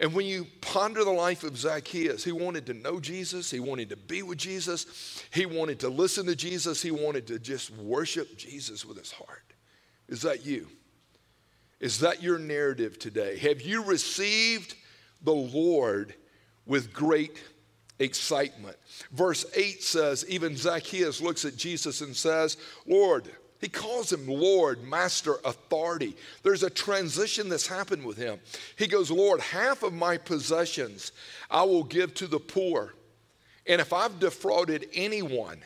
And 0.00 0.12
when 0.14 0.26
you 0.26 0.46
ponder 0.60 1.04
the 1.04 1.10
life 1.10 1.44
of 1.44 1.56
Zacchaeus, 1.56 2.24
he 2.24 2.32
wanted 2.32 2.66
to 2.66 2.74
know 2.74 2.98
Jesus, 2.98 3.50
he 3.50 3.60
wanted 3.60 3.90
to 3.90 3.96
be 3.96 4.22
with 4.22 4.38
Jesus, 4.38 5.22
he 5.30 5.46
wanted 5.46 5.78
to 5.80 5.88
listen 5.88 6.26
to 6.26 6.34
Jesus, 6.34 6.82
he 6.82 6.90
wanted 6.90 7.26
to 7.28 7.38
just 7.38 7.70
worship 7.76 8.36
Jesus 8.36 8.84
with 8.84 8.98
his 8.98 9.12
heart. 9.12 9.52
Is 10.08 10.22
that 10.22 10.44
you? 10.44 10.68
Is 11.78 12.00
that 12.00 12.22
your 12.22 12.38
narrative 12.38 12.98
today? 12.98 13.36
Have 13.38 13.60
you 13.60 13.84
received 13.84 14.74
the 15.22 15.34
Lord 15.34 16.14
with 16.66 16.92
great 16.92 17.42
excitement. 18.00 18.76
Verse 19.12 19.44
8 19.54 19.82
says, 19.82 20.24
even 20.28 20.56
Zacchaeus 20.56 21.20
looks 21.20 21.44
at 21.44 21.56
Jesus 21.56 22.00
and 22.00 22.16
says, 22.16 22.56
Lord, 22.86 23.30
he 23.60 23.68
calls 23.68 24.10
him 24.12 24.26
Lord, 24.26 24.82
Master, 24.82 25.36
Authority. 25.44 26.16
There's 26.42 26.62
a 26.62 26.70
transition 26.70 27.48
that's 27.48 27.66
happened 27.66 28.04
with 28.04 28.16
him. 28.16 28.40
He 28.76 28.86
goes, 28.86 29.10
Lord, 29.10 29.40
half 29.40 29.82
of 29.82 29.92
my 29.92 30.16
possessions 30.16 31.12
I 31.50 31.64
will 31.64 31.84
give 31.84 32.14
to 32.14 32.26
the 32.26 32.40
poor. 32.40 32.94
And 33.66 33.80
if 33.80 33.92
I've 33.92 34.18
defrauded 34.18 34.88
anyone, 34.94 35.58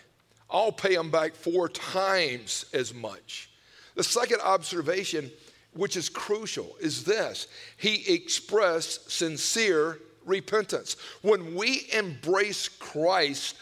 I'll 0.50 0.72
pay 0.72 0.94
them 0.94 1.10
back 1.10 1.34
four 1.34 1.68
times 1.68 2.66
as 2.74 2.92
much. 2.92 3.50
The 3.94 4.04
second 4.04 4.40
observation, 4.40 5.30
which 5.72 5.96
is 5.96 6.08
crucial, 6.08 6.76
is 6.80 7.04
this 7.04 7.46
He 7.76 8.12
expressed 8.12 9.10
sincere 9.10 10.00
repentance. 10.24 10.96
When 11.22 11.54
we 11.54 11.86
embrace 11.92 12.68
Christ 12.68 13.56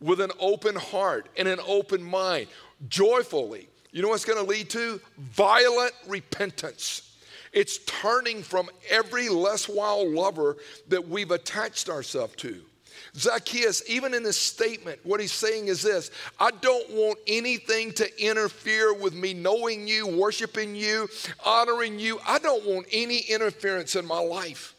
with 0.00 0.20
an 0.20 0.32
open 0.38 0.76
heart 0.76 1.30
and 1.38 1.48
an 1.48 1.60
open 1.66 2.02
mind, 2.02 2.48
joyfully, 2.88 3.68
you 3.92 4.02
know 4.02 4.08
what's 4.08 4.24
going 4.24 4.38
to 4.38 4.50
lead 4.50 4.70
to? 4.70 5.00
Violent 5.18 5.92
repentance. 6.06 7.16
It's 7.52 7.78
turning 7.86 8.42
from 8.42 8.68
every 8.90 9.28
less 9.30 9.68
wild 9.68 10.08
lover 10.08 10.58
that 10.88 11.08
we've 11.08 11.30
attached 11.30 11.88
ourselves 11.88 12.34
to. 12.36 12.60
Zacchaeus, 13.14 13.82
even 13.88 14.12
in 14.12 14.22
this 14.22 14.36
statement, 14.36 15.00
what 15.02 15.20
he's 15.20 15.32
saying 15.32 15.68
is 15.68 15.82
this 15.82 16.10
I 16.38 16.50
don't 16.50 16.90
want 16.90 17.18
anything 17.26 17.92
to 17.92 18.22
interfere 18.22 18.92
with 18.92 19.14
me 19.14 19.32
knowing 19.32 19.88
you, 19.88 20.06
worshiping 20.06 20.76
you, 20.76 21.08
honoring 21.44 21.98
you. 21.98 22.20
I 22.26 22.38
don't 22.38 22.66
want 22.66 22.86
any 22.92 23.20
interference 23.20 23.96
in 23.96 24.06
my 24.06 24.18
life. 24.18 24.74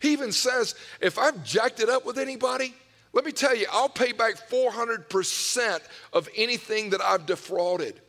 He 0.00 0.12
even 0.12 0.32
says, 0.32 0.74
if 1.00 1.18
I've 1.18 1.44
jacked 1.44 1.80
it 1.80 1.88
up 1.88 2.04
with 2.04 2.18
anybody, 2.18 2.74
let 3.12 3.24
me 3.24 3.32
tell 3.32 3.56
you, 3.56 3.66
I'll 3.72 3.88
pay 3.88 4.12
back 4.12 4.34
400% 4.50 5.80
of 6.12 6.28
anything 6.36 6.90
that 6.90 7.00
I've 7.00 7.26
defrauded. 7.26 8.00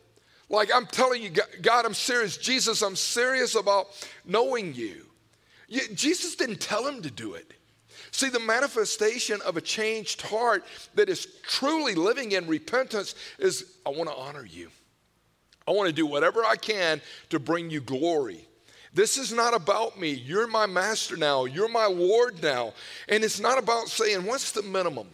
Like 0.48 0.70
I'm 0.74 0.86
telling 0.86 1.22
you, 1.22 1.30
God, 1.62 1.86
I'm 1.86 1.94
serious. 1.94 2.36
Jesus, 2.36 2.82
I'm 2.82 2.96
serious 2.96 3.54
about 3.54 3.88
knowing 4.24 4.74
you. 4.74 5.06
Jesus 5.94 6.34
didn't 6.34 6.60
tell 6.60 6.86
him 6.86 7.02
to 7.02 7.10
do 7.10 7.34
it. 7.34 7.52
See, 8.10 8.28
the 8.28 8.40
manifestation 8.40 9.40
of 9.42 9.56
a 9.56 9.60
changed 9.60 10.22
heart 10.22 10.64
that 10.94 11.08
is 11.08 11.28
truly 11.42 11.94
living 11.94 12.32
in 12.32 12.48
repentance 12.48 13.14
is 13.38 13.76
I 13.86 13.90
want 13.90 14.10
to 14.10 14.16
honor 14.16 14.44
you. 14.44 14.70
I 15.68 15.70
want 15.70 15.86
to 15.86 15.92
do 15.92 16.06
whatever 16.06 16.44
I 16.44 16.56
can 16.56 17.00
to 17.28 17.38
bring 17.38 17.70
you 17.70 17.80
glory. 17.80 18.48
This 18.92 19.16
is 19.16 19.32
not 19.32 19.54
about 19.54 19.98
me. 20.00 20.10
You're 20.10 20.48
my 20.48 20.66
master 20.66 21.16
now. 21.16 21.44
You're 21.44 21.68
my 21.68 21.86
Lord 21.86 22.42
now. 22.42 22.74
And 23.08 23.22
it's 23.22 23.38
not 23.38 23.58
about 23.58 23.88
saying, 23.88 24.24
what's 24.24 24.52
the 24.52 24.62
minimum? 24.62 25.08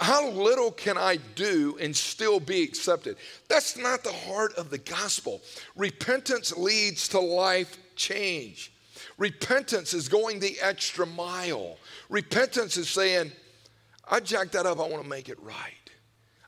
How 0.00 0.28
little 0.28 0.70
can 0.70 0.98
I 0.98 1.16
do 1.34 1.78
and 1.80 1.96
still 1.96 2.40
be 2.40 2.62
accepted? 2.62 3.16
That's 3.48 3.78
not 3.78 4.04
the 4.04 4.12
heart 4.12 4.52
of 4.54 4.70
the 4.70 4.78
gospel. 4.78 5.40
Repentance 5.76 6.54
leads 6.56 7.08
to 7.08 7.20
life 7.20 7.78
change. 7.96 8.72
Repentance 9.16 9.94
is 9.94 10.08
going 10.08 10.40
the 10.40 10.58
extra 10.60 11.06
mile. 11.06 11.78
Repentance 12.10 12.76
is 12.76 12.88
saying, 12.88 13.32
I 14.10 14.20
jacked 14.20 14.52
that 14.52 14.66
up, 14.66 14.78
I 14.78 14.88
want 14.88 15.02
to 15.02 15.08
make 15.08 15.28
it 15.28 15.42
right. 15.42 15.87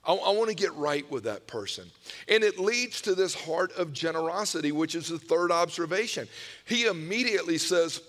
I, 0.04 0.12
I 0.12 0.30
want 0.30 0.48
to 0.48 0.54
get 0.54 0.74
right 0.74 1.08
with 1.10 1.24
that 1.24 1.46
person. 1.46 1.90
And 2.28 2.42
it 2.42 2.58
leads 2.58 3.00
to 3.02 3.14
this 3.14 3.34
heart 3.34 3.72
of 3.76 3.92
generosity, 3.92 4.72
which 4.72 4.94
is 4.94 5.08
the 5.08 5.18
third 5.18 5.52
observation. 5.52 6.28
He 6.64 6.86
immediately 6.86 7.58
says, 7.58 8.00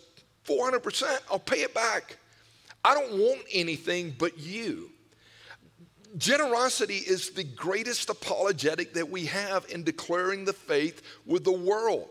400%, 0.46 1.20
I'll 1.30 1.40
pay 1.40 1.62
it 1.62 1.74
back. 1.74 2.18
I 2.84 2.94
don't 2.94 3.14
want 3.14 3.42
anything 3.52 4.16
but 4.18 4.40
you. 4.40 4.90
Generosity 6.18 6.98
is 6.98 7.30
the 7.30 7.44
greatest 7.44 8.10
apologetic 8.10 8.94
that 8.94 9.10
we 9.10 9.26
have 9.26 9.66
in 9.70 9.84
declaring 9.84 10.44
the 10.44 10.54
faith 10.54 11.02
with 11.26 11.44
the 11.44 11.52
world. 11.52 12.10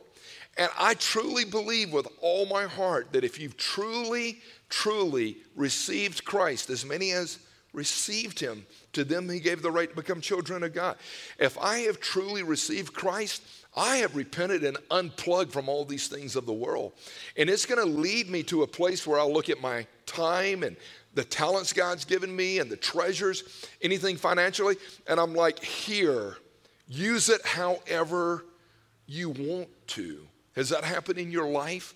And 0.56 0.70
I 0.78 0.94
truly 0.94 1.44
believe 1.44 1.92
with 1.92 2.08
all 2.20 2.46
my 2.46 2.64
heart 2.64 3.12
that 3.12 3.24
if 3.24 3.38
you've 3.38 3.56
truly, 3.56 4.40
truly 4.68 5.38
received 5.54 6.24
Christ, 6.24 6.70
as 6.70 6.84
many 6.84 7.12
as 7.12 7.38
received 7.72 8.40
him, 8.40 8.66
to 8.92 9.04
them 9.04 9.28
he 9.28 9.40
gave 9.40 9.62
the 9.62 9.70
right 9.70 9.88
to 9.88 9.96
become 9.96 10.20
children 10.20 10.62
of 10.62 10.74
God. 10.74 10.96
If 11.38 11.58
I 11.58 11.80
have 11.80 12.00
truly 12.00 12.42
received 12.42 12.92
Christ, 12.92 13.42
I 13.76 13.98
have 13.98 14.16
repented 14.16 14.64
and 14.64 14.76
unplugged 14.90 15.52
from 15.52 15.68
all 15.68 15.84
these 15.84 16.08
things 16.08 16.34
of 16.34 16.46
the 16.46 16.52
world. 16.52 16.92
And 17.36 17.48
it's 17.48 17.66
going 17.66 17.80
to 17.80 18.00
lead 18.00 18.28
me 18.28 18.42
to 18.44 18.62
a 18.62 18.66
place 18.66 19.06
where 19.06 19.20
I'll 19.20 19.32
look 19.32 19.48
at 19.48 19.60
my 19.60 19.86
time 20.06 20.62
and 20.62 20.76
the 21.14 21.24
talents 21.24 21.72
God's 21.72 22.04
given 22.04 22.34
me 22.34 22.58
and 22.58 22.70
the 22.70 22.76
treasures, 22.76 23.66
anything 23.82 24.16
financially, 24.16 24.76
and 25.08 25.18
I'm 25.18 25.34
like, 25.34 25.62
here, 25.62 26.36
use 26.86 27.28
it 27.28 27.44
however 27.44 28.44
you 29.06 29.30
want 29.30 29.68
to. 29.88 30.26
Has 30.54 30.68
that 30.68 30.84
happened 30.84 31.18
in 31.18 31.30
your 31.30 31.48
life? 31.48 31.94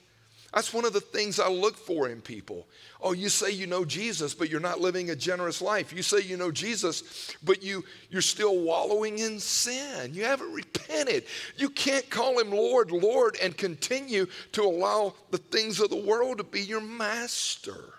That's 0.55 0.73
one 0.73 0.85
of 0.85 0.93
the 0.93 1.01
things 1.01 1.41
I 1.41 1.49
look 1.49 1.77
for 1.77 2.09
in 2.09 2.21
people. 2.21 2.69
Oh, 3.01 3.13
you 3.13 3.29
say 3.29 3.51
you 3.51 3.67
know 3.67 3.85
Jesus, 3.85 4.35
but 4.35 4.49
you're 4.49 4.61
not 4.61 4.81
living 4.81 5.11
a 5.11 5.17
generous 5.17 5.61
life. 5.61 5.93
You 5.93 6.01
say 6.01 6.21
you 6.21 6.37
know 6.37 6.53
Jesus, 6.53 7.35
but 7.43 7.61
you, 7.61 7.85
you're 8.09 8.23
still 8.23 8.61
wallowing 8.61 9.19
in 9.19 9.41
sin. 9.41 10.15
You 10.15 10.23
haven't 10.23 10.53
repented. 10.53 11.25
You 11.57 11.71
can't 11.71 12.09
call 12.09 12.39
him 12.39 12.53
Lord, 12.53 12.93
Lord, 12.93 13.37
and 13.43 13.57
continue 13.57 14.27
to 14.53 14.63
allow 14.63 15.15
the 15.33 15.39
things 15.39 15.81
of 15.81 15.91
the 15.91 15.97
world 15.97 16.39
to 16.39 16.45
be 16.45 16.61
your 16.61 16.81
master. 16.81 17.95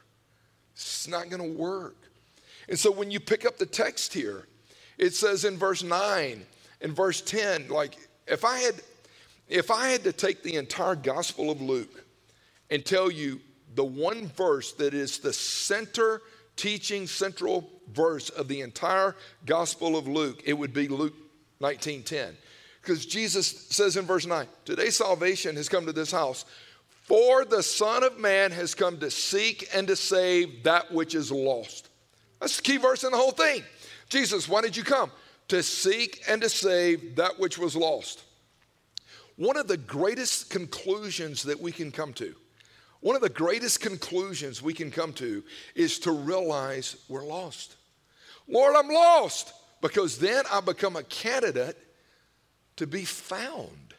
It's 0.76 1.10
not 1.10 1.30
going 1.30 1.44
to 1.44 1.60
work. 1.60 1.98
And 2.70 2.80
so 2.80 2.90
when 2.90 3.12
you 3.12 3.20
pick 3.20 3.46
up 3.46 3.58
the 3.58 3.66
text 3.66 4.14
here, 4.14 4.48
it 4.98 5.14
says 5.14 5.44
in 5.44 5.58
verse 5.58 5.84
9 5.84 6.46
and 6.80 6.96
verse 6.96 7.20
10, 7.20 7.68
like 7.68 7.98
if 8.28 8.46
I 8.46 8.60
had 8.60 8.76
if 9.48 9.70
I 9.70 9.90
had 9.90 10.04
to 10.06 10.12
take 10.12 10.42
the 10.42 10.56
entire 10.56 10.96
gospel 10.96 11.52
of 11.52 11.62
Luke 11.62 12.05
and 12.70 12.86
tell 12.86 13.12
you 13.12 13.40
the 13.76 13.86
one 13.86 14.28
verse 14.28 14.72
that 14.74 14.94
is 14.94 15.20
the 15.20 15.34
center 15.34 16.22
teaching 16.56 17.08
central 17.08 17.70
verse 17.94 18.30
of 18.30 18.48
the 18.48 18.62
entire 18.62 19.16
gospel 19.46 19.98
of 19.98 20.08
Luke, 20.08 20.42
it 20.46 20.54
would 20.54 20.74
be 20.74 20.88
Luke 20.88 21.16
19:10. 21.60 22.38
Because 22.82 23.06
Jesus 23.06 23.48
says 23.70 23.98
in 23.98 24.06
verse 24.06 24.26
9, 24.26 24.48
today 24.64 24.90
salvation 24.90 25.56
has 25.56 25.68
come 25.68 25.86
to 25.88 25.92
this 25.92 26.12
house, 26.12 26.46
for 27.04 27.44
the 27.44 27.64
Son 27.64 28.04
of 28.04 28.20
Man 28.20 28.52
has 28.52 28.76
come 28.76 29.00
to 29.00 29.10
seek 29.10 29.68
and 29.74 29.88
to 29.88 29.96
save 29.96 30.64
that 30.64 30.92
which 30.92 31.16
is 31.16 31.32
lost. 31.32 31.90
That's 32.40 32.58
the 32.58 32.64
key 32.64 32.78
verse 32.78 33.04
in 33.04 33.12
the 33.12 33.18
whole 33.18 33.32
thing. 33.32 33.64
Jesus, 34.10 34.48
why 34.48 34.62
did 34.62 34.78
you 34.78 34.84
come? 34.84 35.12
To 35.48 35.64
seek 35.64 36.24
and 36.28 36.42
to 36.42 36.50
save 36.50 37.16
that 37.16 37.40
which 37.40 37.58
was 37.58 37.76
lost. 37.76 38.24
One 39.36 39.58
of 39.58 39.68
the 39.68 39.78
greatest 39.78 40.50
conclusions 40.50 41.44
that 41.44 41.60
we 41.60 41.72
can 41.72 41.92
come 41.92 42.14
to 42.14 42.36
one 43.06 43.16
of 43.16 43.22
the 43.22 43.30
greatest 43.30 43.82
conclusions 43.82 44.64
we 44.64 44.74
can 44.74 44.90
come 44.90 45.14
to 45.14 45.44
is 45.76 46.00
to 46.00 46.12
realize 46.12 46.96
we're 47.08 47.24
lost. 47.24 47.76
Lord, 48.48 48.76
I'm 48.76 48.90
lost 48.90 49.54
because 49.80 50.18
then 50.18 50.44
I 50.52 50.60
become 50.60 50.96
a 50.96 51.04
candidate 51.04 51.78
to 52.78 52.88
be 52.88 53.06
found. 53.06 53.94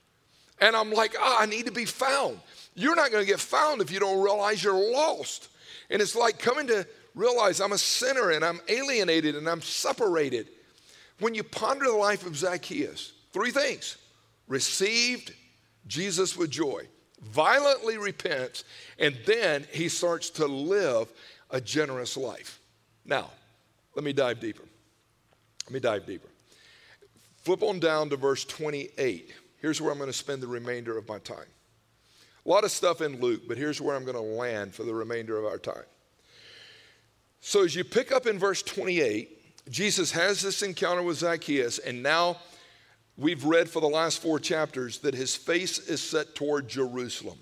And 0.61 0.75
I'm 0.75 0.91
like, 0.91 1.15
oh, 1.17 1.37
I 1.39 1.47
need 1.47 1.67
to 1.67 1.71
be 1.73 1.85
found. 1.85 2.41
You're 2.75 2.97
not 2.97 3.13
going 3.13 3.23
to 3.23 3.31
get 3.31 3.39
found 3.39 3.81
if 3.81 3.93
you 3.93 4.01
don't 4.01 4.21
realize 4.21 4.65
you're 4.65 4.93
lost. 4.93 5.51
And 5.89 6.03
it's 6.03 6.17
like 6.17 6.41
coming 6.41 6.67
to 6.67 6.85
realize 7.15 7.61
I'm 7.61 7.71
a 7.71 7.79
sinner 7.79 8.33
and 8.33 8.45
I'm 8.45 8.59
alienated 8.67 9.37
and 9.37 9.49
I'm 9.49 9.63
separated. 9.63 10.49
When 11.21 11.33
you 11.33 11.45
ponder 11.45 11.85
the 11.85 11.93
life 11.93 12.27
of 12.27 12.37
Zacchaeus, 12.37 13.13
three 13.33 13.53
things 13.53 13.99
received 14.49 15.33
Jesus 15.87 16.37
with 16.37 16.51
joy, 16.51 16.89
violently 17.21 17.99
repents, 17.99 18.65
and 18.99 19.17
then 19.27 19.67
he 19.73 19.89
starts 19.89 20.31
to 20.31 20.47
live 20.47 21.13
a 21.51 21.61
generous 21.61 22.17
life. 22.17 22.61
Now, 23.05 23.31
let 23.95 24.05
me 24.05 24.13
dive 24.13 24.41
deeper. 24.41 24.65
Let 25.67 25.73
me 25.73 25.81
dive 25.81 26.07
deeper. 26.07 26.29
Flip 27.43 27.63
on 27.63 27.81
down 27.81 28.11
to 28.11 28.17
verse 28.17 28.45
28. 28.45 29.33
Here's 29.61 29.81
where 29.81 29.93
I'm 29.93 29.99
going 29.99 30.11
to 30.11 30.17
spend 30.17 30.43
the 30.43 30.49
remainder 30.49 30.99
of 30.99 31.09
my 31.09 31.19
time. 31.19 31.47
A 32.45 32.49
lot 32.49 32.65
of 32.65 32.71
stuff 32.71 33.01
in 33.01 33.21
Luke, 33.21 33.43
but 33.49 33.57
here's 33.57 33.81
where 33.81 33.97
I'm 33.97 34.05
going 34.05 34.17
to 34.17 34.21
land 34.21 34.75
for 34.75 34.85
the 34.85 34.95
remainder 34.95 35.39
of 35.39 35.45
our 35.45 35.59
time. 35.59 35.85
So, 37.41 37.65
as 37.65 37.75
you 37.75 37.85
pick 37.85 38.13
up 38.13 38.27
in 38.27 38.39
verse 38.39 38.63
28, 38.63 39.71
Jesus 39.71 40.13
has 40.13 40.43
this 40.43 40.63
encounter 40.63 41.03
with 41.03 41.19
Zacchaeus, 41.19 41.79
and 41.79 42.03
now 42.03 42.39
we've 43.17 43.45
read 43.45 43.69
for 43.69 43.81
the 43.81 43.89
last 43.89 44.23
four 44.23 44.39
chapters 44.39 44.99
that 44.99 45.15
his 45.15 45.35
face 45.35 45.79
is 45.79 46.03
set 46.03 46.35
toward 46.35 46.69
Jerusalem. 46.69 47.39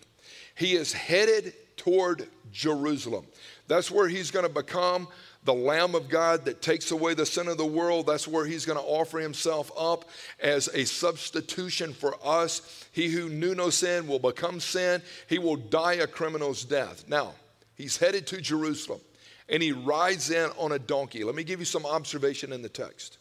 He 0.55 0.75
is 0.75 0.93
headed 0.93 1.55
toward 1.77 2.29
Jerusalem. 2.53 3.27
That's 3.67 3.91
where 3.91 4.09
he's 4.09 4.31
going 4.31 4.47
to 4.47 4.53
become 4.53 5.09
the 5.45 5.55
Lamb 5.55 5.95
of 5.95 6.09
God 6.09 6.45
that 6.47 6.63
takes 6.63 6.91
away 6.91 7.15
the 7.15 7.27
sin 7.27 7.49
of 7.49 7.59
the 7.59 7.67
world. 7.67 8.07
That's 8.07 8.27
where 8.27 8.47
he's 8.47 8.65
going 8.65 8.79
to 8.79 8.85
offer 8.85 9.19
himself 9.19 9.71
up 9.77 10.09
as 10.41 10.69
a 10.69 10.85
substitution 10.85 11.93
for 11.93 12.17
us. 12.25 12.87
He 12.93 13.09
who 13.09 13.29
knew 13.29 13.55
no 13.55 13.71
sin 13.71 14.07
will 14.07 14.19
become 14.19 14.61
sin. 14.61 15.03
He 15.29 15.39
will 15.39 15.57
die 15.57 15.95
a 15.95 16.07
criminal's 16.07 16.65
death. 16.65 17.05
Now, 17.09 17.35
he's 17.75 17.97
headed 17.97 18.27
to 18.29 18.41
Jerusalem 18.41 19.01
and 19.49 19.63
he 19.63 19.73
rides 19.73 20.31
in 20.31 20.51
on 20.57 20.73
a 20.73 20.79
donkey. 20.79 21.25
Let 21.25 21.35
me 21.35 21.45
give 21.45 21.61
you 21.61 21.67
some 21.67 21.85
observation 21.85 22.53
in 22.53 22.63
the 22.63 22.69
text. 22.69 23.19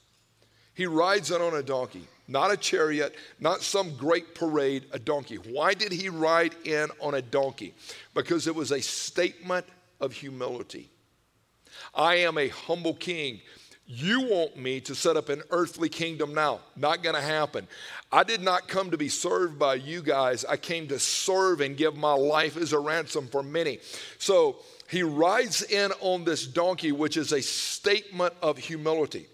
He 0.74 0.86
rides 0.86 1.32
in 1.32 1.42
on 1.42 1.54
a 1.54 1.64
donkey, 1.64 2.08
not 2.28 2.52
a 2.52 2.58
chariot, 2.58 3.16
not 3.40 3.62
some 3.62 3.96
great 3.96 4.34
parade, 4.34 4.86
a 4.92 5.00
donkey. 5.00 5.36
Why 5.36 5.74
did 5.74 5.92
he 5.92 6.10
ride 6.10 6.56
in 6.66 6.90
on 7.00 7.14
a 7.14 7.22
donkey? 7.22 7.74
Because 8.14 8.48
it 8.48 8.56
was 8.56 8.72
a 8.72 8.82
statement 8.82 9.66
of 10.00 10.14
humility. 10.14 10.90
I 11.94 12.16
am 12.16 12.38
a 12.38 12.48
humble 12.48 12.96
king. 12.96 13.42
You 13.86 14.22
want 14.22 14.58
me 14.58 14.80
to 14.82 14.96
set 14.96 15.18
up 15.18 15.30
an 15.30 15.44
earthly 15.50 15.90
kingdom 15.90 16.34
now. 16.34 16.62
Not 16.76 17.04
going 17.04 17.16
to 17.16 17.22
happen. 17.22 17.68
I 18.12 18.24
did 18.24 18.42
not 18.42 18.68
come 18.68 18.92
to 18.92 18.98
be 18.98 19.10
served 19.10 19.60
by 19.60 19.76
you 19.76 20.02
guys. 20.02 20.46
I 20.46 20.58
came 20.58 20.88
to 20.88 21.00
serve 21.00 21.62
and 21.62 21.76
give 21.76 21.96
my 21.96 22.14
life 22.14 22.56
as 22.56 22.72
a 22.72 22.80
ransom 22.80 23.28
for 23.28 23.44
many. 23.44 23.80
So 24.20 24.58
he 24.90 25.04
rides 25.04 25.64
in 25.64 25.92
on 26.00 26.24
this 26.24 26.48
donkey, 26.48 26.92
which 26.92 27.18
is 27.18 27.34
a 27.34 27.42
statement 27.42 28.34
of 28.42 28.58
humility. 28.58 29.28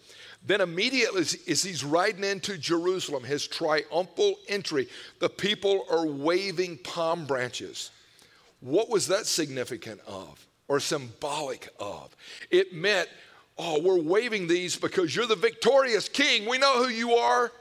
Then, 0.46 0.62
immediately, 0.62 1.22
as 1.22 1.64
he's 1.64 1.84
riding 1.84 2.24
into 2.24 2.58
Jerusalem, 2.58 3.24
his 3.24 3.46
triumphal 3.46 4.36
entry, 4.48 4.88
the 5.20 5.30
people 5.30 5.86
are 5.92 6.06
waving 6.06 6.78
palm 6.78 7.26
branches. 7.26 7.92
What 8.62 8.90
was 8.90 9.08
that 9.08 9.26
significant 9.26 10.00
of 10.08 10.46
or 10.68 10.80
symbolic 10.80 11.70
of? 11.78 12.16
It 12.50 12.74
meant, 12.74 13.10
oh, 13.58 13.82
we're 13.82 14.02
waving 14.02 14.48
these 14.48 14.78
because 14.78 15.14
you're 15.14 15.28
the 15.28 15.36
victorious 15.36 16.08
king. 16.08 16.50
We 16.50 16.58
know 16.58 16.84
who 16.84 16.90
you 16.90 17.16
are. 17.16 17.52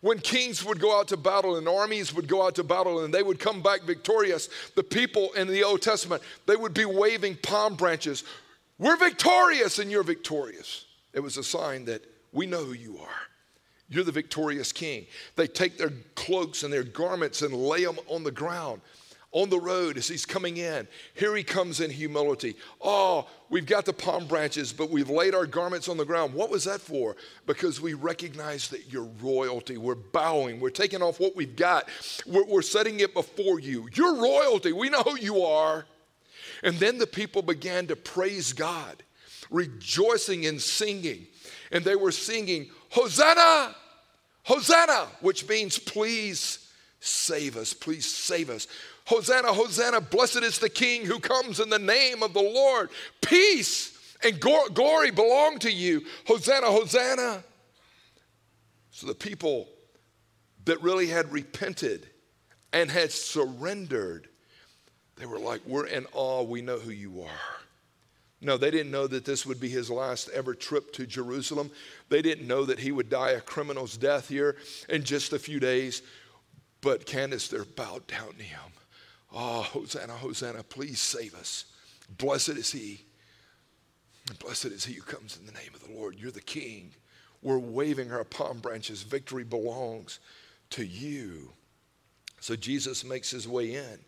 When 0.00 0.18
kings 0.18 0.64
would 0.64 0.80
go 0.80 0.98
out 0.98 1.08
to 1.08 1.16
battle 1.16 1.56
and 1.56 1.68
armies 1.68 2.14
would 2.14 2.28
go 2.28 2.46
out 2.46 2.54
to 2.56 2.64
battle 2.64 3.04
and 3.04 3.12
they 3.12 3.22
would 3.22 3.38
come 3.38 3.62
back 3.62 3.82
victorious, 3.82 4.48
the 4.74 4.82
people 4.82 5.32
in 5.34 5.48
the 5.48 5.64
Old 5.64 5.82
Testament, 5.82 6.22
they 6.46 6.56
would 6.56 6.74
be 6.74 6.84
waving 6.86 7.36
palm 7.42 7.74
branches. 7.76 8.24
We're 8.78 8.96
victorious 8.96 9.78
and 9.78 9.90
you're 9.90 10.02
victorious. 10.02 10.85
It 11.16 11.20
was 11.20 11.36
a 11.38 11.42
sign 11.42 11.86
that 11.86 12.04
we 12.32 12.46
know 12.46 12.62
who 12.62 12.74
you 12.74 12.98
are. 12.98 13.08
You're 13.88 14.04
the 14.04 14.12
victorious 14.12 14.70
king. 14.70 15.06
They 15.34 15.48
take 15.48 15.78
their 15.78 15.92
cloaks 16.14 16.62
and 16.62 16.72
their 16.72 16.84
garments 16.84 17.42
and 17.42 17.54
lay 17.54 17.84
them 17.84 17.98
on 18.08 18.22
the 18.22 18.30
ground 18.30 18.82
on 19.32 19.50
the 19.50 19.60
road 19.60 19.98
as 19.98 20.08
he's 20.08 20.24
coming 20.24 20.56
in. 20.56 20.88
Here 21.14 21.36
he 21.36 21.42
comes 21.42 21.80
in 21.80 21.90
humility. 21.90 22.56
Oh, 22.80 23.28
we've 23.50 23.66
got 23.66 23.84
the 23.84 23.92
palm 23.92 24.26
branches, 24.26 24.72
but 24.72 24.88
we've 24.88 25.10
laid 25.10 25.34
our 25.34 25.46
garments 25.46 25.88
on 25.88 25.98
the 25.98 26.04
ground. 26.06 26.32
What 26.32 26.48
was 26.50 26.64
that 26.64 26.80
for? 26.80 27.16
Because 27.46 27.80
we 27.80 27.92
recognize 27.92 28.68
that 28.68 28.90
you're 28.90 29.10
royalty. 29.22 29.76
We're 29.76 29.94
bowing. 29.94 30.58
We're 30.58 30.70
taking 30.70 31.02
off 31.02 31.20
what 31.20 31.36
we've 31.36 31.56
got. 31.56 31.88
We're, 32.26 32.46
we're 32.46 32.62
setting 32.62 33.00
it 33.00 33.12
before 33.12 33.60
you. 33.60 33.88
You're 33.94 34.14
royalty. 34.16 34.72
We 34.72 34.88
know 34.88 35.02
who 35.02 35.18
you 35.18 35.42
are. 35.42 35.84
And 36.62 36.76
then 36.76 36.96
the 36.98 37.06
people 37.06 37.42
began 37.42 37.86
to 37.88 37.96
praise 37.96 38.54
God, 38.54 39.02
rejoicing 39.50 40.46
and 40.46 40.60
singing. 40.60 41.26
And 41.72 41.84
they 41.84 41.96
were 41.96 42.12
singing, 42.12 42.70
Hosanna! 42.90 43.74
Hosanna, 44.44 45.08
which 45.20 45.48
means 45.48 45.76
please 45.76 46.70
save 47.00 47.56
us, 47.56 47.74
please 47.74 48.06
save 48.06 48.48
us. 48.48 48.68
Hosanna, 49.04 49.52
Hosanna, 49.52 50.00
blessed 50.00 50.42
is 50.42 50.58
the 50.58 50.68
King 50.68 51.04
who 51.04 51.18
comes 51.18 51.60
in 51.60 51.68
the 51.68 51.78
name 51.78 52.22
of 52.22 52.32
the 52.32 52.42
Lord. 52.42 52.90
Peace 53.20 53.96
and 54.22 54.38
go- 54.40 54.68
glory 54.72 55.10
belong 55.10 55.58
to 55.60 55.70
you. 55.70 56.02
Hosanna, 56.26 56.66
Hosanna. 56.66 57.42
So 58.90 59.06
the 59.06 59.14
people 59.14 59.68
that 60.64 60.80
really 60.82 61.06
had 61.06 61.32
repented 61.32 62.08
and 62.72 62.90
had 62.90 63.12
surrendered, 63.12 64.28
they 65.16 65.26
were 65.26 65.38
like, 65.38 65.60
We're 65.66 65.86
in 65.86 66.06
awe. 66.12 66.42
We 66.42 66.62
know 66.62 66.78
who 66.78 66.90
you 66.90 67.22
are. 67.22 67.65
No, 68.46 68.56
they 68.56 68.70
didn't 68.70 68.92
know 68.92 69.08
that 69.08 69.24
this 69.24 69.44
would 69.44 69.58
be 69.58 69.68
his 69.68 69.90
last 69.90 70.28
ever 70.28 70.54
trip 70.54 70.92
to 70.92 71.04
Jerusalem. 71.04 71.68
They 72.10 72.22
didn't 72.22 72.46
know 72.46 72.64
that 72.64 72.78
he 72.78 72.92
would 72.92 73.10
die 73.10 73.30
a 73.30 73.40
criminal's 73.40 73.96
death 73.96 74.28
here 74.28 74.56
in 74.88 75.02
just 75.02 75.32
a 75.32 75.38
few 75.40 75.58
days. 75.58 76.00
But 76.80 77.06
Candace, 77.06 77.48
they're 77.48 77.64
bowed 77.64 78.06
down 78.06 78.34
to 78.34 78.44
him. 78.44 78.60
Oh, 79.32 79.62
Hosanna, 79.62 80.12
Hosanna, 80.12 80.62
please 80.62 81.00
save 81.00 81.34
us. 81.34 81.64
Blessed 82.18 82.50
is 82.50 82.70
he. 82.70 83.04
Blessed 84.38 84.66
is 84.66 84.84
he 84.84 84.94
who 84.94 85.02
comes 85.02 85.36
in 85.36 85.44
the 85.44 85.50
name 85.50 85.74
of 85.74 85.84
the 85.84 85.92
Lord. 85.92 86.14
You're 86.16 86.30
the 86.30 86.40
king. 86.40 86.92
We're 87.42 87.58
waving 87.58 88.12
our 88.12 88.22
palm 88.22 88.60
branches. 88.60 89.02
Victory 89.02 89.42
belongs 89.42 90.20
to 90.70 90.86
you. 90.86 91.50
So 92.38 92.54
Jesus 92.54 93.04
makes 93.04 93.28
his 93.28 93.48
way 93.48 93.74
in 93.74 93.98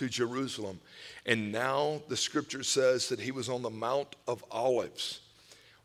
to 0.00 0.08
Jerusalem. 0.08 0.80
And 1.26 1.52
now 1.52 2.00
the 2.08 2.16
scripture 2.16 2.62
says 2.62 3.10
that 3.10 3.20
he 3.20 3.32
was 3.32 3.50
on 3.50 3.60
the 3.60 3.68
Mount 3.68 4.16
of 4.26 4.42
Olives. 4.50 5.20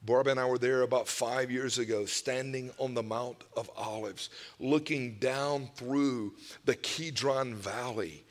Barb 0.06 0.28
and 0.28 0.40
I 0.40 0.46
were 0.46 0.58
there 0.58 0.84
about 0.84 1.10
five 1.10 1.52
years 1.52 1.80
ago, 1.80 2.06
standing 2.06 2.72
on 2.80 2.94
the 2.94 3.04
Mount 3.04 3.44
of 3.58 3.70
Olives, 3.76 4.30
looking 4.58 5.16
down 5.16 5.70
through 5.76 6.34
the 6.64 6.76
Kidron 6.76 7.56
Valley 7.56 8.24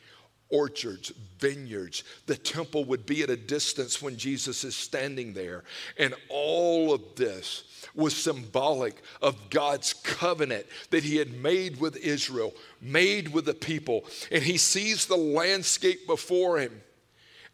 orchards, 0.48 1.12
vineyards. 1.38 2.02
The 2.24 2.36
temple 2.36 2.86
would 2.86 3.04
be 3.04 3.22
at 3.22 3.28
a 3.28 3.36
distance 3.36 4.00
when 4.00 4.16
Jesus 4.16 4.64
is 4.64 4.74
standing 4.74 5.34
there. 5.34 5.64
And 5.98 6.14
all 6.30 6.94
of 6.94 7.02
this 7.14 7.64
was 7.94 8.16
symbolic 8.16 9.02
of 9.22 9.50
God's 9.50 9.92
covenant 9.92 10.66
that 10.90 11.04
he 11.04 11.16
had 11.16 11.32
made 11.32 11.80
with 11.80 11.96
Israel, 11.96 12.52
made 12.80 13.32
with 13.32 13.44
the 13.44 13.54
people. 13.54 14.04
And 14.30 14.42
he 14.42 14.56
sees 14.56 15.06
the 15.06 15.16
landscape 15.16 16.06
before 16.06 16.58
him. 16.58 16.80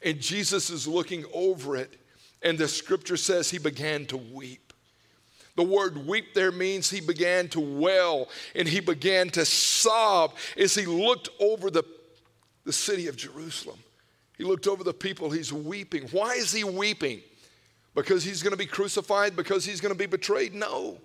And 0.02 0.20
Jesus 0.20 0.70
is 0.70 0.88
looking 0.88 1.24
over 1.34 1.76
it. 1.76 1.96
And 2.42 2.56
the 2.56 2.68
scripture 2.68 3.18
says 3.18 3.50
he 3.50 3.58
began 3.58 4.06
to 4.06 4.16
weep. 4.16 4.72
The 5.56 5.62
word 5.62 6.06
weep 6.06 6.32
there 6.32 6.52
means 6.52 6.88
he 6.88 7.02
began 7.02 7.48
to 7.48 7.60
wail 7.60 8.28
and 8.54 8.66
he 8.66 8.80
began 8.80 9.28
to 9.30 9.44
sob 9.44 10.34
as 10.56 10.74
he 10.74 10.86
looked 10.86 11.28
over 11.38 11.70
the 11.70 11.84
the 12.64 12.72
city 12.72 13.08
of 13.08 13.16
Jerusalem. 13.16 13.78
He 14.36 14.44
looked 14.44 14.66
over 14.66 14.84
the 14.84 14.94
people, 14.94 15.30
he's 15.30 15.52
weeping. 15.52 16.08
Why 16.12 16.34
is 16.34 16.52
he 16.52 16.64
weeping? 16.64 17.20
Because 17.94 18.24
he's 18.24 18.42
going 18.42 18.52
to 18.52 18.56
be 18.56 18.66
crucified? 18.66 19.36
Because 19.36 19.64
he's 19.64 19.80
going 19.80 19.92
to 19.92 19.98
be 19.98 20.06
betrayed? 20.06 20.54
No. 20.54 20.98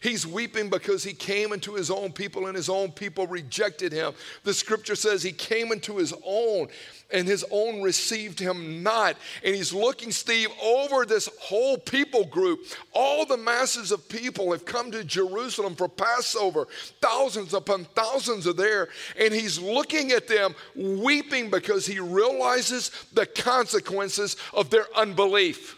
He's 0.00 0.26
weeping 0.26 0.70
because 0.70 1.04
he 1.04 1.12
came 1.12 1.52
into 1.52 1.74
his 1.74 1.90
own 1.90 2.12
people 2.12 2.46
and 2.46 2.56
his 2.56 2.70
own 2.70 2.90
people 2.90 3.26
rejected 3.26 3.92
him. 3.92 4.14
The 4.44 4.54
scripture 4.54 4.94
says 4.94 5.22
he 5.22 5.32
came 5.32 5.72
into 5.72 5.98
his 5.98 6.14
own 6.24 6.68
and 7.12 7.26
his 7.26 7.44
own 7.50 7.82
received 7.82 8.38
him 8.38 8.82
not. 8.82 9.16
And 9.44 9.54
he's 9.54 9.74
looking, 9.74 10.10
Steve, 10.10 10.48
over 10.62 11.04
this 11.04 11.28
whole 11.40 11.76
people 11.76 12.24
group. 12.24 12.60
All 12.94 13.26
the 13.26 13.36
masses 13.36 13.92
of 13.92 14.08
people 14.08 14.52
have 14.52 14.64
come 14.64 14.90
to 14.92 15.04
Jerusalem 15.04 15.74
for 15.74 15.88
Passover. 15.88 16.66
Thousands 17.02 17.52
upon 17.52 17.84
thousands 17.94 18.46
are 18.46 18.54
there. 18.54 18.88
And 19.18 19.34
he's 19.34 19.58
looking 19.58 20.12
at 20.12 20.28
them, 20.28 20.54
weeping 20.74 21.50
because 21.50 21.84
he 21.84 22.00
realizes 22.00 22.90
the 23.12 23.26
consequences 23.26 24.36
of 24.54 24.70
their 24.70 24.86
unbelief. 24.96 25.76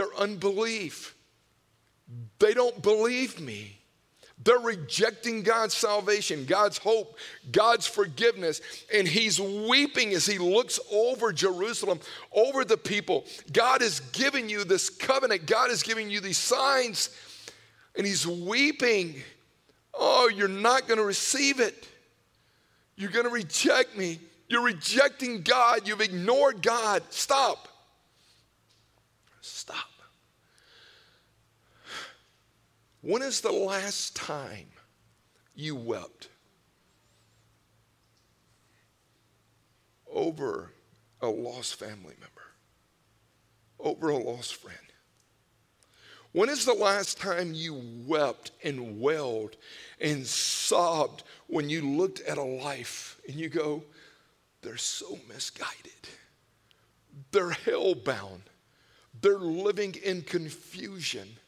Their 0.00 0.16
unbelief. 0.16 1.14
They 2.38 2.54
don't 2.54 2.80
believe 2.80 3.38
me. 3.38 3.76
They're 4.42 4.58
rejecting 4.58 5.42
God's 5.42 5.74
salvation, 5.74 6.46
God's 6.46 6.78
hope, 6.78 7.18
God's 7.52 7.86
forgiveness. 7.86 8.62
And 8.94 9.06
he's 9.06 9.38
weeping 9.38 10.14
as 10.14 10.24
he 10.24 10.38
looks 10.38 10.80
over 10.90 11.34
Jerusalem, 11.34 12.00
over 12.32 12.64
the 12.64 12.78
people. 12.78 13.26
God 13.52 13.82
is 13.82 14.00
giving 14.12 14.48
you 14.48 14.64
this 14.64 14.88
covenant, 14.88 15.44
God 15.44 15.70
is 15.70 15.82
giving 15.82 16.08
you 16.08 16.20
these 16.20 16.38
signs, 16.38 17.10
and 17.94 18.06
he's 18.06 18.26
weeping. 18.26 19.22
Oh, 19.92 20.30
you're 20.34 20.48
not 20.48 20.88
going 20.88 20.96
to 20.96 21.04
receive 21.04 21.60
it. 21.60 21.86
You're 22.96 23.10
going 23.10 23.26
to 23.26 23.30
reject 23.30 23.98
me. 23.98 24.18
You're 24.48 24.64
rejecting 24.64 25.42
God. 25.42 25.86
You've 25.86 26.00
ignored 26.00 26.62
God. 26.62 27.02
Stop. 27.10 27.68
Stop. 29.42 29.89
When 33.02 33.22
is 33.22 33.40
the 33.40 33.52
last 33.52 34.14
time 34.14 34.66
you 35.54 35.74
wept 35.74 36.28
over 40.12 40.72
a 41.22 41.28
lost 41.28 41.76
family 41.76 42.14
member, 42.20 42.52
over 43.78 44.10
a 44.10 44.18
lost 44.18 44.56
friend? 44.56 44.76
When 46.32 46.50
is 46.50 46.66
the 46.66 46.74
last 46.74 47.18
time 47.18 47.54
you 47.54 47.82
wept 48.06 48.52
and 48.62 49.00
wailed 49.00 49.56
and 49.98 50.26
sobbed 50.26 51.24
when 51.46 51.70
you 51.70 51.80
looked 51.80 52.20
at 52.20 52.38
a 52.38 52.42
life 52.42 53.18
and 53.26 53.34
you 53.34 53.48
go, 53.48 53.82
they're 54.60 54.76
so 54.76 55.18
misguided, 55.26 56.08
they're 57.32 57.50
hell-bound, 57.50 58.42
they're 59.22 59.38
living 59.38 59.94
in 60.04 60.20
confusion? 60.20 61.38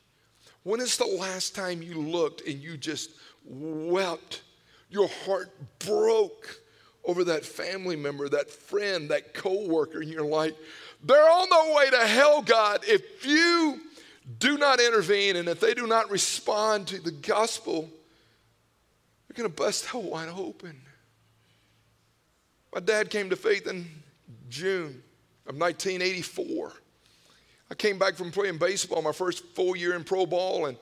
When 0.64 0.80
is 0.80 0.96
the 0.96 1.06
last 1.06 1.54
time 1.54 1.82
you 1.82 1.94
looked 1.94 2.46
and 2.46 2.60
you 2.60 2.76
just 2.76 3.10
wept? 3.44 4.42
Your 4.90 5.08
heart 5.08 5.50
broke 5.80 6.60
over 7.04 7.24
that 7.24 7.44
family 7.44 7.96
member, 7.96 8.28
that 8.28 8.50
friend, 8.50 9.10
that 9.10 9.34
coworker, 9.34 10.00
and 10.00 10.10
you're 10.10 10.22
like, 10.22 10.56
they're 11.02 11.30
on 11.30 11.48
their 11.50 11.74
way 11.74 11.90
to 11.90 12.06
hell, 12.06 12.42
God. 12.42 12.84
If 12.86 13.26
you 13.26 13.80
do 14.38 14.56
not 14.56 14.80
intervene 14.80 15.36
and 15.36 15.48
if 15.48 15.58
they 15.58 15.74
do 15.74 15.86
not 15.86 16.10
respond 16.10 16.86
to 16.88 17.00
the 17.00 17.10
gospel, 17.10 17.90
they're 19.26 19.42
going 19.42 19.50
to 19.50 19.54
bust 19.54 19.86
hell 19.86 20.02
wide 20.02 20.28
open. 20.28 20.80
My 22.72 22.80
dad 22.80 23.10
came 23.10 23.30
to 23.30 23.36
faith 23.36 23.66
in 23.66 23.86
June 24.48 25.02
of 25.46 25.56
1984. 25.56 26.72
I 27.72 27.74
came 27.74 27.98
back 27.98 28.16
from 28.16 28.30
playing 28.30 28.58
baseball 28.58 29.00
my 29.00 29.12
first 29.12 29.46
full 29.54 29.74
year 29.74 29.94
in 29.94 30.04
pro 30.04 30.26
ball. 30.26 30.66
And 30.66 30.76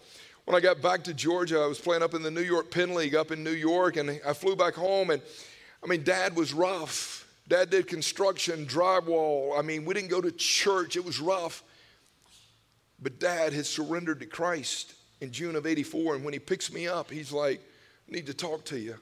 when 0.44 0.56
I 0.56 0.60
got 0.60 0.82
back 0.82 1.04
to 1.04 1.14
Georgia, 1.14 1.60
I 1.60 1.68
was 1.68 1.78
playing 1.78 2.02
up 2.02 2.14
in 2.14 2.22
the 2.24 2.32
New 2.32 2.42
York 2.42 2.68
Penn 2.68 2.96
League 2.96 3.14
up 3.14 3.30
in 3.30 3.44
New 3.44 3.52
York. 3.52 3.96
And 3.96 4.20
I 4.26 4.32
flew 4.32 4.56
back 4.56 4.74
home. 4.74 5.10
And 5.10 5.22
I 5.84 5.86
mean, 5.86 6.02
dad 6.02 6.34
was 6.34 6.52
rough. 6.52 7.28
Dad 7.46 7.70
did 7.70 7.86
construction, 7.86 8.66
drywall. 8.66 9.56
I 9.56 9.62
mean, 9.62 9.84
we 9.84 9.94
didn't 9.94 10.10
go 10.10 10.20
to 10.20 10.32
church, 10.32 10.96
it 10.96 11.04
was 11.04 11.20
rough. 11.20 11.62
But 13.00 13.20
dad 13.20 13.52
had 13.52 13.66
surrendered 13.66 14.18
to 14.18 14.26
Christ 14.26 14.94
in 15.20 15.30
June 15.30 15.54
of 15.54 15.66
84. 15.66 16.16
And 16.16 16.24
when 16.24 16.32
he 16.32 16.40
picks 16.40 16.72
me 16.72 16.88
up, 16.88 17.08
he's 17.08 17.30
like, 17.30 17.60
I 18.08 18.12
need 18.12 18.26
to 18.26 18.34
talk 18.34 18.64
to 18.64 18.78
you. 18.80 18.96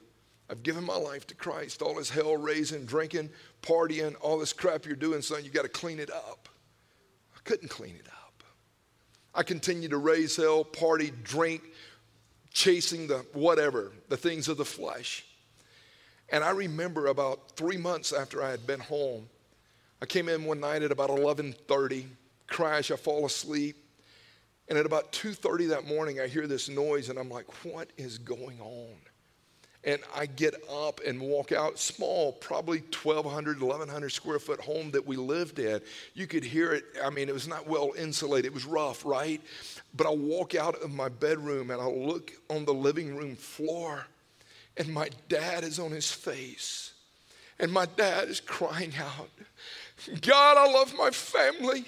I've 0.47 0.61
given 0.61 0.83
my 0.83 0.95
life 0.95 1.25
to 1.25 1.33
Christ. 1.33 1.81
All 1.81 1.95
this 1.95 2.11
hell 2.11 2.37
raising, 2.37 2.85
drinking, 2.85 3.31
partying, 3.63 4.15
all 4.21 4.37
this 4.37 4.53
crap 4.53 4.85
you're 4.85 4.95
doing, 4.95 5.23
son, 5.23 5.43
you 5.43 5.49
got 5.49 5.63
to 5.63 5.69
clean 5.69 5.97
it 5.97 6.11
up 6.11 6.48
couldn't 7.49 7.69
clean 7.69 7.95
it 7.95 8.07
up. 8.07 8.43
I 9.33 9.41
continued 9.41 9.89
to 9.89 9.97
raise 9.97 10.35
hell, 10.35 10.63
party, 10.63 11.11
drink, 11.23 11.63
chasing 12.53 13.07
the 13.07 13.25
whatever, 13.33 13.91
the 14.07 14.17
things 14.17 14.47
of 14.47 14.57
the 14.57 14.65
flesh. 14.65 15.25
And 16.31 16.43
I 16.43 16.51
remember 16.51 17.07
about 17.07 17.53
three 17.55 17.77
months 17.77 18.13
after 18.13 18.43
I 18.43 18.51
had 18.51 18.67
been 18.67 18.79
home, 18.79 19.27
I 19.99 20.05
came 20.05 20.29
in 20.29 20.45
one 20.45 20.59
night 20.59 20.83
at 20.83 20.91
about 20.91 21.09
11:30, 21.09 22.05
crash, 22.45 22.91
I 22.91 22.95
fall 22.95 23.25
asleep. 23.25 23.77
And 24.67 24.77
at 24.77 24.85
about 24.85 25.11
2:30 25.11 25.69
that 25.69 25.87
morning, 25.87 26.19
I 26.19 26.27
hear 26.27 26.45
this 26.45 26.69
noise, 26.69 27.09
and 27.09 27.17
I'm 27.17 27.31
like, 27.31 27.65
what 27.65 27.89
is 27.97 28.19
going 28.19 28.61
on? 28.61 28.95
And 29.83 30.01
I 30.13 30.25
get 30.25 30.55
up 30.69 30.99
and 31.05 31.21
walk 31.21 31.51
out, 31.51 31.79
small, 31.79 32.33
probably 32.33 32.79
1,200, 32.79 33.61
1,100 33.61 34.09
square 34.09 34.39
foot 34.39 34.59
home 34.59 34.91
that 34.91 35.07
we 35.07 35.15
lived 35.15 35.57
in. 35.57 35.79
You 36.13 36.27
could 36.27 36.43
hear 36.43 36.73
it. 36.73 36.83
I 37.03 37.09
mean, 37.09 37.29
it 37.29 37.33
was 37.33 37.47
not 37.47 37.65
well 37.65 37.93
insulated. 37.97 38.47
It 38.47 38.53
was 38.53 38.65
rough, 38.65 39.05
right? 39.05 39.41
But 39.95 40.07
I 40.07 40.11
walk 40.11 40.53
out 40.53 40.81
of 40.81 40.91
my 40.91 41.07
bedroom 41.07 41.71
and 41.71 41.81
I 41.81 41.85
look 41.85 42.33
on 42.49 42.65
the 42.65 42.73
living 42.73 43.15
room 43.15 43.35
floor, 43.35 44.05
and 44.75 44.93
my 44.93 45.09
dad 45.29 45.63
is 45.63 45.79
on 45.79 45.91
his 45.91 46.11
face. 46.11 46.91
And 47.57 47.71
my 47.71 47.85
dad 47.85 48.29
is 48.29 48.39
crying 48.39 48.93
out, 48.97 49.29
God, 50.21 50.57
I 50.57 50.71
love 50.71 50.93
my 50.97 51.11
family. 51.11 51.85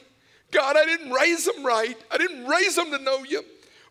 God, 0.51 0.75
I 0.75 0.85
didn't 0.85 1.11
raise 1.11 1.45
them 1.45 1.65
right. 1.65 1.97
I 2.09 2.17
didn't 2.17 2.45
raise 2.45 2.75
them 2.75 2.91
to 2.91 2.99
know 2.99 3.23
you. 3.23 3.43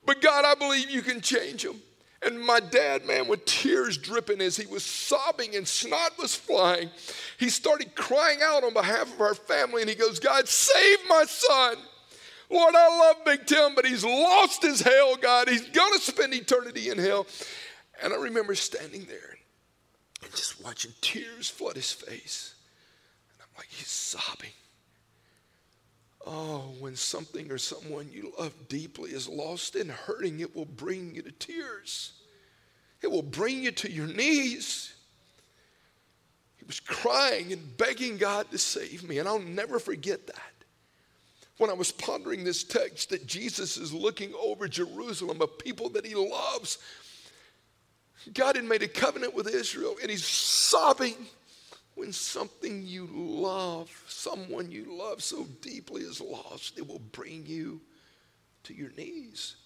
But 0.05 0.21
God, 0.21 0.45
I 0.45 0.55
believe 0.55 0.91
you 0.91 1.03
can 1.03 1.21
change 1.21 1.63
them. 1.63 1.81
And 2.23 2.39
my 2.39 2.61
dad, 2.61 3.07
man, 3.07 3.29
with 3.29 3.47
tears 3.47 3.97
dripping 3.97 4.43
as 4.43 4.57
he 4.57 4.67
was 4.67 4.85
sobbing 4.85 5.57
and 5.57 5.67
snot 5.67 6.19
was 6.19 6.35
flying, 6.35 6.91
he 7.39 7.49
started 7.49 7.95
crying 7.95 8.41
out 8.43 8.63
on 8.63 8.75
behalf 8.75 9.13
of 9.13 9.21
our 9.21 9.35
family 9.35 9.81
and 9.81 9.89
he 9.89 9.97
goes, 9.97 10.21
God, 10.21 10.47
save 10.47 10.99
my 11.09 11.25
son. 11.27 11.77
Lord, 12.51 12.75
I 12.75 12.99
love 12.99 13.25
Big 13.25 13.47
Tim, 13.47 13.75
but 13.75 13.87
he's 13.87 14.05
lost 14.05 14.63
his 14.63 14.81
hell, 14.81 15.17
God. 15.17 15.49
He's 15.49 15.67
going 15.69 15.93
to 15.95 16.01
spend 16.01 16.35
eternity 16.35 16.91
in 16.91 16.99
hell. 16.99 17.27
And 18.03 18.13
I 18.13 18.17
remember 18.17 18.55
standing 18.55 19.05
there 19.05 19.39
and 20.23 20.31
just 20.33 20.63
watching 20.63 20.93
tears 21.01 21.49
flood 21.49 21.77
his 21.77 21.93
face. 21.93 22.55
And 23.33 23.43
I'm 23.43 23.57
like, 23.57 23.69
he's 23.71 23.89
sobbing. 23.89 24.51
Oh, 26.33 26.75
when 26.79 26.95
something 26.95 27.51
or 27.51 27.59
someone 27.59 28.09
you 28.13 28.33
love 28.39 28.55
deeply 28.69 29.11
is 29.11 29.29
lost 29.29 29.75
and 29.75 29.91
hurting, 29.91 30.39
it 30.39 30.55
will 30.55 30.65
bring 30.65 31.13
you 31.13 31.23
to 31.23 31.33
tears. 31.33 32.13
It 33.03 33.11
will 33.11 33.23
bring 33.23 33.65
you 33.65 33.73
to 33.73 33.91
your 33.91 34.07
knees. 34.07 34.95
He 36.57 36.65
was 36.67 36.79
crying 36.79 37.53
and 37.53 37.77
begging 37.77 38.17
God 38.17 38.49
to 38.53 38.59
save 38.59 39.03
me, 39.03 39.19
and 39.19 39.29
I'll 39.29 39.41
never 39.41 39.81
forget 39.81 40.29
that. 40.29 40.53
When 41.59 41.69
I 41.69 41.73
was 41.73 41.91
pondering 41.91 42.45
this 42.45 42.63
text, 42.63 43.11
that 43.11 43.27
Jesus 43.27 43.77
is 43.77 43.93
looking 43.93 44.33
over 44.41 44.69
Jerusalem, 44.69 45.41
a 45.43 45.49
people 45.49 45.89
that 45.91 46.07
he 46.07 46.15
loves. 46.15 46.79
God 48.33 48.55
had 48.55 48.65
made 48.67 48.85
a 48.85 48.89
covenant 48.89 49.35
with 49.35 49.53
Israel, 49.53 49.97
and 50.01 50.09
he's 50.09 50.25
sobbing 50.25 51.17
when 52.01 52.13
something 52.15 52.83
you 52.83 53.07
love, 53.13 53.91
someone 54.09 54.71
you 54.71 54.87
love 54.97 55.23
so 55.23 55.45
deeply 55.61 56.01
is 56.01 56.19
lost, 56.19 56.79
it 56.79 56.89
will 56.89 57.03
bring 57.13 57.45
you 57.45 57.79
to 58.63 58.73
your 58.73 58.91
knees. 58.97 59.57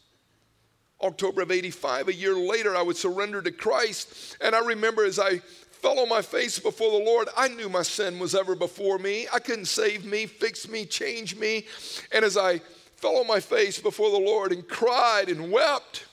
October 1.00 1.42
of 1.42 1.52
85, 1.52 2.08
a 2.08 2.14
year 2.14 2.34
later, 2.34 2.74
I 2.74 2.82
would 2.82 2.96
surrender 2.96 3.40
to 3.40 3.52
Christ. 3.52 4.36
And 4.40 4.52
I 4.52 4.66
remember 4.66 5.04
as 5.04 5.20
I 5.20 5.38
fell 5.38 6.00
on 6.00 6.08
my 6.08 6.22
face 6.22 6.58
before 6.58 6.90
the 6.90 7.04
Lord, 7.04 7.28
I 7.36 7.46
knew 7.46 7.68
my 7.68 7.82
sin 7.82 8.18
was 8.18 8.34
ever 8.34 8.56
before 8.56 8.98
me. 8.98 9.28
I 9.32 9.38
couldn't 9.38 9.66
save 9.66 10.04
me, 10.04 10.26
fix 10.26 10.68
me, 10.68 10.86
change 10.86 11.36
me. 11.36 11.66
And 12.10 12.24
as 12.24 12.36
I 12.36 12.58
fell 12.96 13.18
on 13.18 13.28
my 13.28 13.38
face 13.38 13.78
before 13.78 14.10
the 14.10 14.18
Lord 14.18 14.50
and 14.50 14.66
cried 14.66 15.28
and 15.28 15.52
wept, 15.52 16.06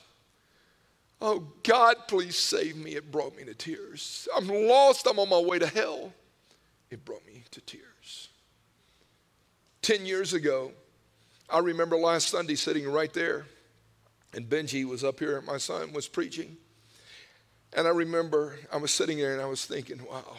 Oh, 1.21 1.47
God, 1.61 1.95
please 2.07 2.35
save 2.35 2.75
me. 2.75 2.95
It 2.95 3.11
brought 3.11 3.37
me 3.37 3.43
to 3.43 3.53
tears. 3.53 4.27
I'm 4.35 4.47
lost. 4.47 5.05
I'm 5.07 5.19
on 5.19 5.29
my 5.29 5.39
way 5.39 5.59
to 5.59 5.67
hell. 5.67 6.11
It 6.89 7.05
brought 7.05 7.25
me 7.27 7.43
to 7.51 7.61
tears. 7.61 8.29
Ten 9.83 10.05
years 10.05 10.33
ago, 10.33 10.71
I 11.49 11.59
remember 11.59 11.95
last 11.95 12.29
Sunday 12.29 12.55
sitting 12.55 12.91
right 12.91 13.13
there, 13.13 13.45
and 14.33 14.49
Benji 14.49 14.83
was 14.83 15.03
up 15.03 15.19
here, 15.19 15.41
my 15.41 15.57
son 15.57 15.93
was 15.93 16.07
preaching. 16.07 16.57
And 17.73 17.87
I 17.87 17.91
remember 17.91 18.57
I 18.71 18.77
was 18.77 18.91
sitting 18.91 19.17
there 19.17 19.33
and 19.33 19.41
I 19.41 19.45
was 19.45 19.65
thinking, 19.65 20.03
wow, 20.09 20.37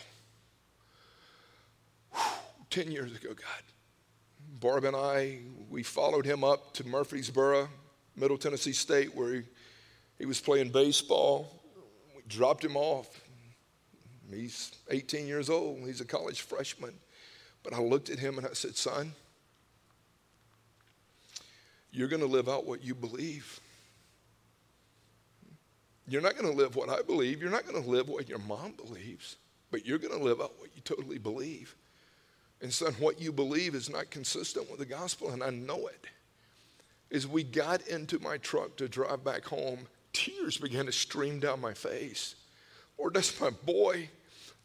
whew, 2.12 2.23
10 2.71 2.90
years 2.90 3.14
ago, 3.14 3.29
God. 3.31 3.62
Barb 4.61 4.85
and 4.85 4.95
I, 4.95 5.38
we 5.71 5.83
followed 5.83 6.27
him 6.27 6.45
up 6.45 6.75
to 6.75 6.87
Murfreesboro, 6.87 7.68
Middle 8.16 8.37
Tennessee 8.37 8.73
State, 8.73 9.14
where 9.14 9.35
he 9.35 9.42
he 10.23 10.27
was 10.27 10.41
playing 10.41 10.69
baseball. 10.69 11.51
We 12.15 12.23
dropped 12.29 12.65
him 12.65 12.77
off. 12.77 13.09
He's 14.33 14.71
18 14.89 15.27
years 15.27 15.51
old. 15.51 15.81
He's 15.81 16.01
a 16.01 16.05
college 16.05 16.43
freshman. 16.43 16.95
But 17.65 17.73
I 17.73 17.81
looked 17.81 18.09
at 18.09 18.21
him 18.21 18.39
and 18.39 18.47
I 18.47 18.53
said, 18.53 18.77
Son, 18.77 19.15
you're 21.91 22.07
going 22.07 22.23
to 22.23 22.29
live 22.29 22.49
out 22.49 22.69
what 22.69 22.85
you 22.85 22.95
believe. 22.95 23.59
You're 26.07 26.23
not 26.23 26.37
going 26.37 26.49
to 26.49 26.57
live 26.57 26.77
what 26.77 26.89
I 26.89 27.03
believe. 27.03 27.43
You're 27.43 27.51
not 27.51 27.67
going 27.67 27.83
to 27.83 27.91
live 27.91 28.09
what 28.09 28.29
your 28.29 28.39
mom 28.39 28.75
believes, 28.75 29.39
but 29.73 29.85
you're 29.85 29.99
going 29.99 30.17
to 30.17 30.25
live 30.25 30.41
out 30.41 30.53
what 30.59 30.71
you 30.77 30.83
totally 30.83 31.19
believe. 31.19 31.75
And 32.61 32.73
son, 32.73 32.95
what 33.01 33.21
you 33.21 33.33
believe 33.33 33.75
is 33.75 33.91
not 33.91 34.11
consistent 34.11 34.71
with 34.71 34.79
the 34.79 34.87
gospel, 34.87 35.31
and 35.31 35.43
I 35.43 35.51
know 35.51 35.89
it. 35.89 36.07
As 37.11 37.27
we 37.27 37.43
got 37.43 37.89
into 37.89 38.21
my 38.21 38.37
truck 38.37 38.77
to 38.77 38.89
drive 38.89 39.25
back 39.25 39.45
home, 39.47 39.89
tears 40.12 40.59
began 40.59 40.87
to 40.87 40.92
stream 40.92 41.40
down 41.40 41.61
my 41.61 41.75
face. 41.75 42.35
Lord, 42.98 43.14
that's 43.14 43.40
my 43.40 43.51
boy, 43.51 44.09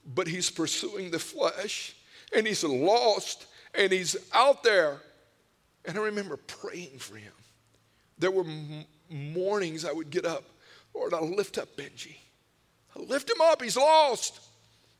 but 0.05 0.27
he's 0.27 0.49
pursuing 0.49 1.11
the 1.11 1.19
flesh 1.19 1.95
and 2.33 2.45
he's 2.45 2.63
lost 2.63 3.45
and 3.73 3.91
he's 3.91 4.15
out 4.33 4.63
there. 4.63 5.01
And 5.85 5.97
I 5.97 6.01
remember 6.01 6.37
praying 6.37 6.99
for 6.99 7.15
him. 7.15 7.31
There 8.19 8.31
were 8.31 8.43
m- 8.43 8.85
mornings 9.09 9.85
I 9.85 9.91
would 9.91 10.09
get 10.09 10.25
up, 10.25 10.43
Lord, 10.93 11.13
I'll 11.13 11.29
lift 11.29 11.57
up 11.57 11.75
Benji. 11.77 12.17
I'll 12.95 13.05
lift 13.05 13.29
him 13.29 13.39
up, 13.41 13.61
he's 13.61 13.77
lost. 13.77 14.39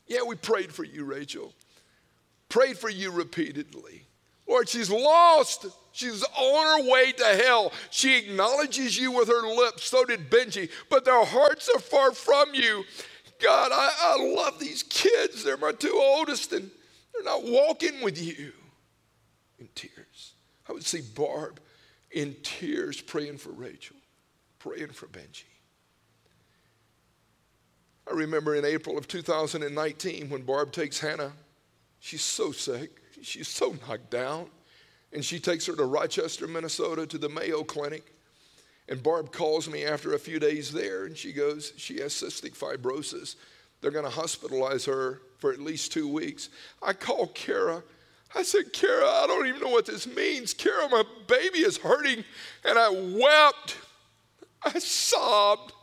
Yeah, 0.08 0.24
we 0.24 0.36
prayed 0.36 0.72
for 0.72 0.84
you, 0.84 1.04
Rachel. 1.04 1.54
Prayed 2.50 2.78
for 2.78 2.90
you 2.90 3.12
repeatedly. 3.12 4.07
Lord, 4.48 4.70
she's 4.70 4.90
lost. 4.90 5.66
She's 5.92 6.24
on 6.24 6.84
her 6.84 6.92
way 6.92 7.12
to 7.12 7.26
hell. 7.26 7.74
She 7.90 8.18
acknowledges 8.18 8.98
you 9.00 9.12
with 9.12 9.28
her 9.28 9.42
lips. 9.42 9.86
So 9.86 10.06
did 10.06 10.30
Benji, 10.30 10.70
but 10.90 11.06
their 11.06 11.26
hearts 11.26 11.70
are 11.74 11.80
far 11.80 12.12
from 12.12 12.54
you. 12.54 12.84
God, 13.42 13.72
I, 13.72 13.92
I 14.00 14.34
love 14.36 14.60
these 14.60 14.84
kids. 14.84 15.44
They're 15.44 15.58
my 15.58 15.72
two 15.72 15.94
oldest, 15.94 16.54
and 16.54 16.70
they're 17.14 17.24
not 17.24 17.44
walking 17.44 18.02
with 18.02 18.22
you 18.22 18.54
in 19.60 19.68
tears. 19.76 20.34
I 20.70 20.74
would 20.74 20.86
see 20.86 21.02
Barb 21.02 21.60
in 22.12 22.36
tears 22.44 23.02
praying 23.02 23.38
for 23.38 23.52
Rachel, 23.52 23.96
praying 24.60 24.90
for 24.90 25.08
Benji. 25.08 25.44
I 28.10 28.14
remember 28.14 28.56
in 28.56 28.66
April 28.66 28.98
of 28.98 29.08
2019 29.08 30.30
when 30.30 30.44
Barb 30.44 30.72
takes 30.72 31.00
Hannah, 31.00 31.34
she's 32.00 32.22
so 32.22 32.52
sick, 32.52 33.02
she's 33.22 33.48
so 33.48 33.76
knocked 33.88 34.10
down, 34.10 34.48
and 35.14 35.24
she 35.24 35.40
takes 35.40 35.66
her 35.66 35.76
to 35.76 35.86
Rochester, 35.86 36.48
Minnesota 36.48 37.06
to 37.08 37.18
the 37.18 37.30
Mayo 37.30 37.64
Clinic. 37.64 38.14
And 38.90 39.04
Barb 39.04 39.32
calls 39.32 39.70
me 39.70 39.84
after 39.84 40.14
a 40.14 40.20
few 40.20 40.40
days 40.40 40.72
there 40.72 41.06
and 41.06 41.18
she 41.18 41.34
goes, 41.34 41.74
She 41.78 42.00
has 42.00 42.14
cystic 42.14 42.58
fibrosis. 42.58 43.36
They're 43.82 43.92
going 43.92 44.10
to 44.10 44.12
hospitalize 44.12 44.86
her 44.88 45.22
for 45.38 45.52
at 45.52 45.60
least 45.60 45.92
two 45.92 46.08
weeks. 46.08 46.50
I 46.82 46.94
call 46.94 47.28
Kara. 47.28 47.84
I 48.36 48.44
said, 48.44 48.74
Kara, 48.74 49.06
I 49.06 49.28
don't 49.28 49.48
even 49.48 49.62
know 49.62 49.70
what 49.70 49.86
this 49.86 50.08
means. 50.08 50.54
Kara, 50.54 50.90
my 50.90 51.04
baby 51.28 51.60
is 51.60 51.78
hurting. 51.78 52.24
And 52.66 52.78
I 52.78 52.90
wept. 52.90 53.78
I 54.64 54.80
sobbed. 54.80 55.74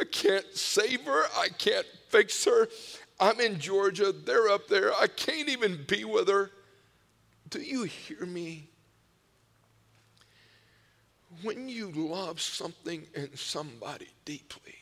I 0.00 0.04
can't 0.04 0.46
save 0.54 1.02
her. 1.04 1.22
I 1.36 1.48
can't 1.56 1.86
fix 2.08 2.44
her. 2.44 2.68
I'm 3.18 3.38
in 3.40 3.58
Georgia. 3.58 4.12
They're 4.12 4.48
up 4.48 4.66
there. 4.68 4.92
I 4.94 5.06
can't 5.06 5.48
even 5.48 5.84
be 5.86 6.04
with 6.04 6.28
her. 6.28 6.50
Do 7.50 7.60
you 7.60 7.84
hear 7.84 8.24
me? 8.26 8.70
when 11.42 11.68
you 11.68 11.90
love 11.90 12.40
something 12.40 13.06
and 13.14 13.38
somebody 13.38 14.08
deeply 14.24 14.74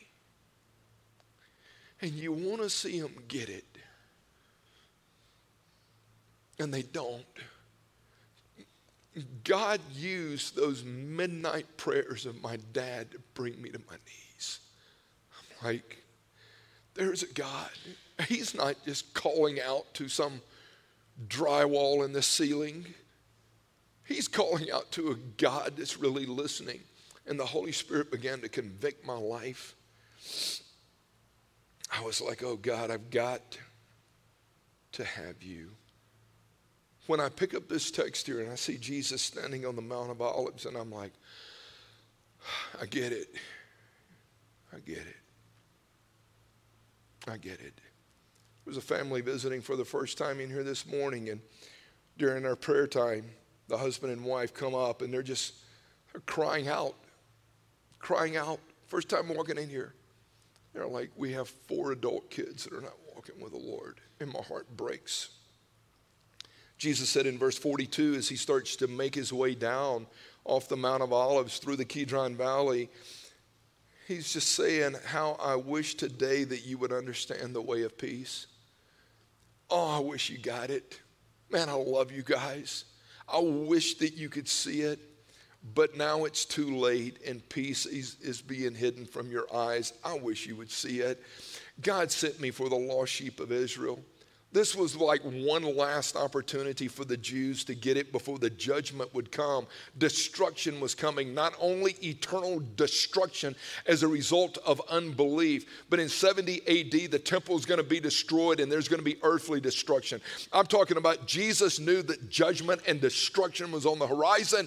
and 2.01 2.13
you 2.13 2.33
want 2.33 2.63
to 2.63 2.71
see 2.71 3.01
them 3.01 3.15
get 3.29 3.49
it 3.49 3.65
and 6.59 6.73
they 6.73 6.83
don't, 6.83 7.25
God 9.45 9.81
used 9.95 10.57
those 10.57 10.85
midnight 10.85 11.77
prayers 11.77 12.25
of 12.25 12.41
my 12.41 12.57
dad 12.73 13.11
to 13.13 13.19
bring 13.35 13.61
me 13.61 13.69
to 13.71 13.79
my 13.89 13.97
knees. 14.07 14.61
I'm 15.33 15.67
like, 15.67 15.99
there's 16.95 17.23
a 17.23 17.33
God. 17.33 17.71
He's 18.29 18.55
not 18.55 18.77
just 18.85 19.13
calling 19.15 19.61
out 19.61 19.93
to 19.95 20.09
some 20.09 20.41
drywall 21.27 22.05
in 22.05 22.13
the 22.13 22.23
ceiling. 22.23 22.87
He's 24.05 24.29
calling 24.29 24.71
out 24.71 24.91
to 24.93 25.11
a 25.11 25.15
God 25.15 25.75
that's 25.77 25.99
really 25.99 26.27
listening. 26.27 26.81
And 27.27 27.39
the 27.39 27.47
Holy 27.47 27.73
Spirit 27.73 28.11
began 28.11 28.41
to 28.41 28.49
convict 28.49 29.05
my 29.05 29.17
life. 29.17 29.75
I 31.91 32.03
was 32.03 32.21
like, 32.21 32.43
oh 32.43 32.57
God, 32.57 32.91
I've 32.91 33.11
got 33.11 33.59
to 34.93 35.05
have 35.05 35.43
you. 35.43 35.71
When 37.07 37.21
I 37.21 37.29
pick 37.29 37.55
up 37.55 37.69
this 37.69 37.91
text 37.91 38.27
here 38.27 38.41
and 38.41 38.51
I 38.51 38.55
see 38.55 38.77
Jesus 38.77 39.23
standing 39.23 39.65
on 39.67 39.77
the 39.77 39.83
Mount 39.83 40.11
of 40.11 40.21
Olives, 40.21 40.67
and 40.67 40.77
I'm 40.77 40.91
like, 40.91 41.13
I 42.81 42.87
get 42.87 43.13
it. 43.13 43.35
I 44.73 44.79
get 44.79 44.99
it. 44.99 45.17
I 47.27 47.37
get 47.37 47.61
it. 47.61 47.81
Was 48.69 48.77
a 48.77 48.83
family 48.83 49.23
visiting 49.23 49.63
for 49.63 49.77
the 49.77 49.85
first 49.85 50.19
time 50.19 50.41
in 50.41 50.51
here 50.51 50.63
this 50.63 50.85
morning, 50.87 51.31
and 51.31 51.41
during 52.19 52.45
our 52.45 52.55
prayer 52.55 52.87
time, 52.87 53.25
the 53.67 53.79
husband 53.79 54.13
and 54.13 54.23
wife 54.23 54.53
come 54.53 54.75
up 54.75 55.01
and 55.01 55.11
they're 55.11 55.23
just 55.23 55.55
they're 56.13 56.21
crying 56.27 56.69
out, 56.69 56.95
crying 57.99 58.37
out. 58.37 58.61
First 58.87 59.09
time 59.09 59.35
walking 59.35 59.57
in 59.57 59.71
here, 59.71 59.95
they're 60.75 60.87
like, 60.87 61.11
we 61.17 61.33
have 61.33 61.49
four 61.49 61.93
adult 61.93 62.29
kids 62.29 62.65
that 62.65 62.75
are 62.75 62.83
not 62.83 62.93
walking 63.15 63.41
with 63.41 63.53
the 63.53 63.59
Lord, 63.59 64.03
and 64.21 64.31
my 64.31 64.43
heart 64.43 64.69
breaks. 64.77 65.31
Jesus 66.77 67.09
said 67.09 67.25
in 67.25 67.39
verse 67.39 67.57
42, 67.57 68.17
as 68.17 68.29
he 68.29 68.37
starts 68.37 68.77
to 68.77 68.87
make 68.87 69.15
his 69.15 69.33
way 69.33 69.55
down 69.55 70.07
off 70.45 70.69
the 70.69 70.77
Mount 70.77 71.03
of 71.03 71.11
Olives 71.11 71.57
through 71.57 71.77
the 71.77 71.87
Kidron 71.87 72.37
Valley, 72.37 72.91
he's 74.07 74.31
just 74.31 74.51
saying, 74.51 74.95
How 75.07 75.39
I 75.41 75.57
wish 75.57 75.95
today 75.95 76.45
that 76.45 76.67
you 76.67 76.77
would 76.77 76.93
understand 76.93 77.55
the 77.55 77.63
way 77.63 77.81
of 77.85 77.97
peace. 77.97 78.47
Oh, 79.71 79.97
I 79.97 80.01
wish 80.01 80.31
you 80.31 80.39
got 80.39 80.71
it. 80.71 81.01
Man, 81.51 81.69
I 81.69 81.75
love 81.75 82.13
you 82.13 82.23
guys. 82.23 82.85
I 83.29 83.41
wish 83.41 83.95
that 83.97 84.15
you 84.15 84.29
could 84.29 84.49
see 84.49 84.81
it, 84.81 84.99
but 85.75 85.97
now 85.97 86.25
it's 86.25 86.45
too 86.45 86.77
late 86.77 87.19
and 87.27 87.47
peace 87.49 87.85
is, 87.85 88.17
is 88.21 88.41
being 88.41 88.75
hidden 88.75 89.05
from 89.05 89.31
your 89.31 89.47
eyes. 89.55 89.93
I 90.03 90.15
wish 90.15 90.47
you 90.47 90.57
would 90.57 90.71
see 90.71 91.01
it. 91.01 91.23
God 91.81 92.11
sent 92.11 92.41
me 92.41 92.51
for 92.51 92.69
the 92.69 92.77
lost 92.77 93.13
sheep 93.13 93.41
of 93.41 93.53
Israel. 93.53 94.01
This 94.59 94.75
was 94.75 94.97
like 94.97 95.21
one 95.23 95.63
last 95.63 96.17
opportunity 96.17 96.89
for 96.89 97.05
the 97.05 97.17
Jews 97.17 97.63
to 97.63 97.77
get 97.77 97.97
it 97.97 98.11
before 98.11 98.41
the 98.41 98.51
judgment 98.51 99.15
would 99.15 99.31
come. 99.31 99.69
Destruction 99.99 100.81
was 100.81 100.97
coming, 100.97 101.33
not 101.33 101.55
only 101.61 101.93
eternal 102.03 102.61
destruction 102.75 103.55
as 103.87 104.03
a 104.03 104.09
result 104.09 104.59
of 104.67 104.83
unbelief, 104.91 105.65
but 105.89 106.01
in 106.01 106.09
70 106.09 106.57
AD, 106.67 107.13
the 107.13 107.21
temple 107.21 107.57
is 107.57 107.67
going 107.67 107.79
to 107.79 107.85
be 107.85 108.01
destroyed 108.01 108.59
and 108.59 108.71
there's 108.71 108.89
going 108.89 108.99
to 108.99 109.05
be 109.05 109.19
earthly 109.23 109.61
destruction. 109.61 110.21
I'm 110.53 110.67
talking 110.67 110.97
about 110.97 111.29
Jesus 111.29 111.79
knew 111.79 112.03
that 112.03 112.29
judgment 112.29 112.83
and 112.89 113.01
destruction 113.01 113.71
was 113.71 113.87
on 113.87 114.01
the 114.01 114.09
horizon, 114.09 114.67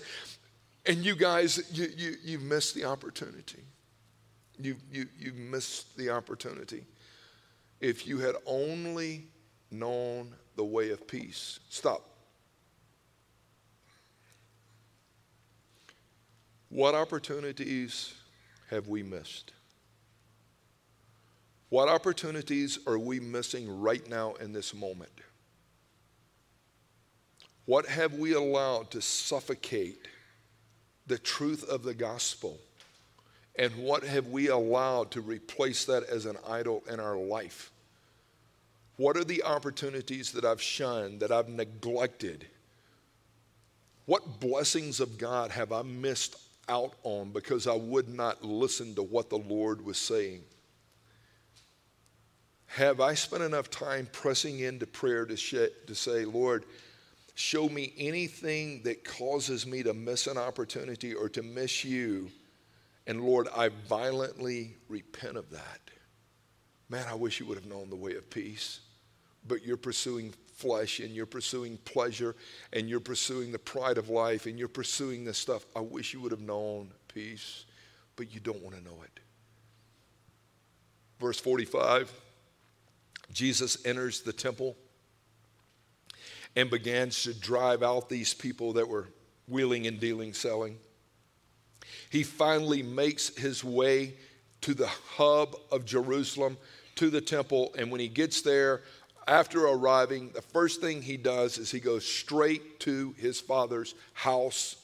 and 0.86 0.99
you 0.99 1.17
guys, 1.17 1.69
you, 1.69 1.89
you, 1.97 2.15
you've 2.23 2.43
missed 2.43 2.75
the 2.75 2.86
opportunity. 2.86 3.65
You, 4.58 4.77
you, 4.89 5.08
you've 5.19 5.36
missed 5.36 5.97
the 5.97 6.12
opportunity. 6.12 6.86
If 7.82 8.08
you 8.08 8.19
had 8.19 8.36
only 8.45 9.25
known 9.71 10.36
the 10.55 10.63
way 10.63 10.91
of 10.91 11.07
peace. 11.07 11.60
Stop. 11.69 12.01
What 16.69 16.95
opportunities 16.95 18.13
have 18.69 18.88
we 18.88 19.03
missed? 19.03 19.51
What 21.69 21.88
opportunities 21.88 22.79
are 22.86 22.99
we 22.99 23.19
missing 23.19 23.79
right 23.79 24.07
now 24.10 24.34
in 24.36 24.51
this 24.51 24.73
moment? 24.73 25.12
What 27.65 27.86
have 27.86 28.15
we 28.15 28.34
allowed 28.34 28.91
to 28.91 29.01
suffocate 29.01 30.07
the 31.07 31.17
truth 31.17 31.63
of 31.69 31.84
the 31.84 31.93
gospel? 31.93 32.60
And 33.57 33.71
what 33.75 34.03
have 34.03 34.27
we 34.27 34.47
allowed 34.47 35.12
to 35.12 35.21
replace 35.21 35.86
that 35.86 36.03
as 36.03 36.25
an 36.25 36.38
idol 36.47 36.84
in 36.89 36.99
our 36.99 37.17
life? 37.17 37.71
What 39.01 39.17
are 39.17 39.23
the 39.23 39.41
opportunities 39.41 40.31
that 40.33 40.45
I've 40.45 40.61
shunned, 40.61 41.21
that 41.21 41.31
I've 41.31 41.49
neglected? 41.49 42.45
What 44.05 44.39
blessings 44.39 44.99
of 44.99 45.17
God 45.17 45.49
have 45.49 45.71
I 45.71 45.81
missed 45.81 46.35
out 46.69 46.93
on 47.01 47.31
because 47.31 47.65
I 47.65 47.73
would 47.73 48.07
not 48.07 48.43
listen 48.43 48.93
to 48.93 49.01
what 49.01 49.31
the 49.31 49.39
Lord 49.39 49.83
was 49.83 49.97
saying? 49.97 50.43
Have 52.67 53.01
I 53.01 53.15
spent 53.15 53.41
enough 53.41 53.71
time 53.71 54.07
pressing 54.11 54.59
into 54.59 54.85
prayer 54.85 55.25
to, 55.25 55.35
sh- 55.35 55.73
to 55.87 55.95
say, 55.95 56.23
Lord, 56.23 56.65
show 57.33 57.69
me 57.69 57.93
anything 57.97 58.83
that 58.83 59.03
causes 59.03 59.65
me 59.65 59.81
to 59.81 59.95
miss 59.95 60.27
an 60.27 60.37
opportunity 60.37 61.15
or 61.15 61.27
to 61.29 61.41
miss 61.41 61.83
you? 61.83 62.29
And 63.07 63.23
Lord, 63.23 63.47
I 63.57 63.69
violently 63.89 64.75
repent 64.89 65.37
of 65.37 65.49
that. 65.49 65.79
Man, 66.87 67.07
I 67.09 67.15
wish 67.15 67.39
you 67.39 67.47
would 67.47 67.57
have 67.57 67.65
known 67.65 67.89
the 67.89 67.95
way 67.95 68.13
of 68.13 68.29
peace 68.29 68.81
but 69.47 69.65
you're 69.65 69.77
pursuing 69.77 70.34
flesh 70.56 70.99
and 70.99 71.12
you're 71.12 71.25
pursuing 71.25 71.77
pleasure 71.77 72.36
and 72.73 72.88
you're 72.88 72.99
pursuing 72.99 73.51
the 73.51 73.60
pride 73.60 73.97
of 73.97 74.10
life 74.10 74.45
and 74.45 74.60
you're 74.60 74.67
pursuing 74.67 75.23
this 75.25 75.38
stuff. 75.38 75.65
I 75.75 75.80
wish 75.80 76.13
you 76.13 76.21
would 76.21 76.32
have 76.32 76.41
known 76.41 76.91
peace, 77.08 77.65
but 78.15 78.34
you 78.34 78.39
don't 78.39 78.62
want 78.62 78.75
to 78.75 78.84
know 78.84 79.01
it. 79.04 79.19
Verse 81.19 81.39
45 81.39 82.12
Jesus 83.32 83.86
enters 83.86 84.21
the 84.21 84.34
temple 84.34 84.75
and 86.56 86.69
begins 86.69 87.23
to 87.23 87.34
drive 87.34 87.82
out 87.82 88.10
these 88.10 88.34
people 88.34 88.73
that 88.73 88.88
were 88.88 89.08
wheeling 89.47 89.88
and 89.88 89.99
dealing, 89.99 90.34
selling. 90.34 90.77
He 92.10 92.23
finally 92.23 92.84
makes 92.84 93.36
his 93.38 93.63
way 93.63 94.15
to 94.62 94.73
the 94.73 94.88
hub 94.88 95.56
of 95.71 95.86
Jerusalem, 95.86 96.58
to 96.95 97.10
the 97.10 97.21
temple. 97.21 97.73
And 97.77 97.89
when 97.89 98.01
he 98.01 98.08
gets 98.08 98.41
there, 98.41 98.82
after 99.27 99.65
arriving, 99.67 100.31
the 100.34 100.41
first 100.41 100.81
thing 100.81 101.01
he 101.01 101.17
does 101.17 101.57
is 101.57 101.71
he 101.71 101.79
goes 101.79 102.05
straight 102.05 102.79
to 102.81 103.13
his 103.17 103.39
father's 103.39 103.93
house 104.13 104.75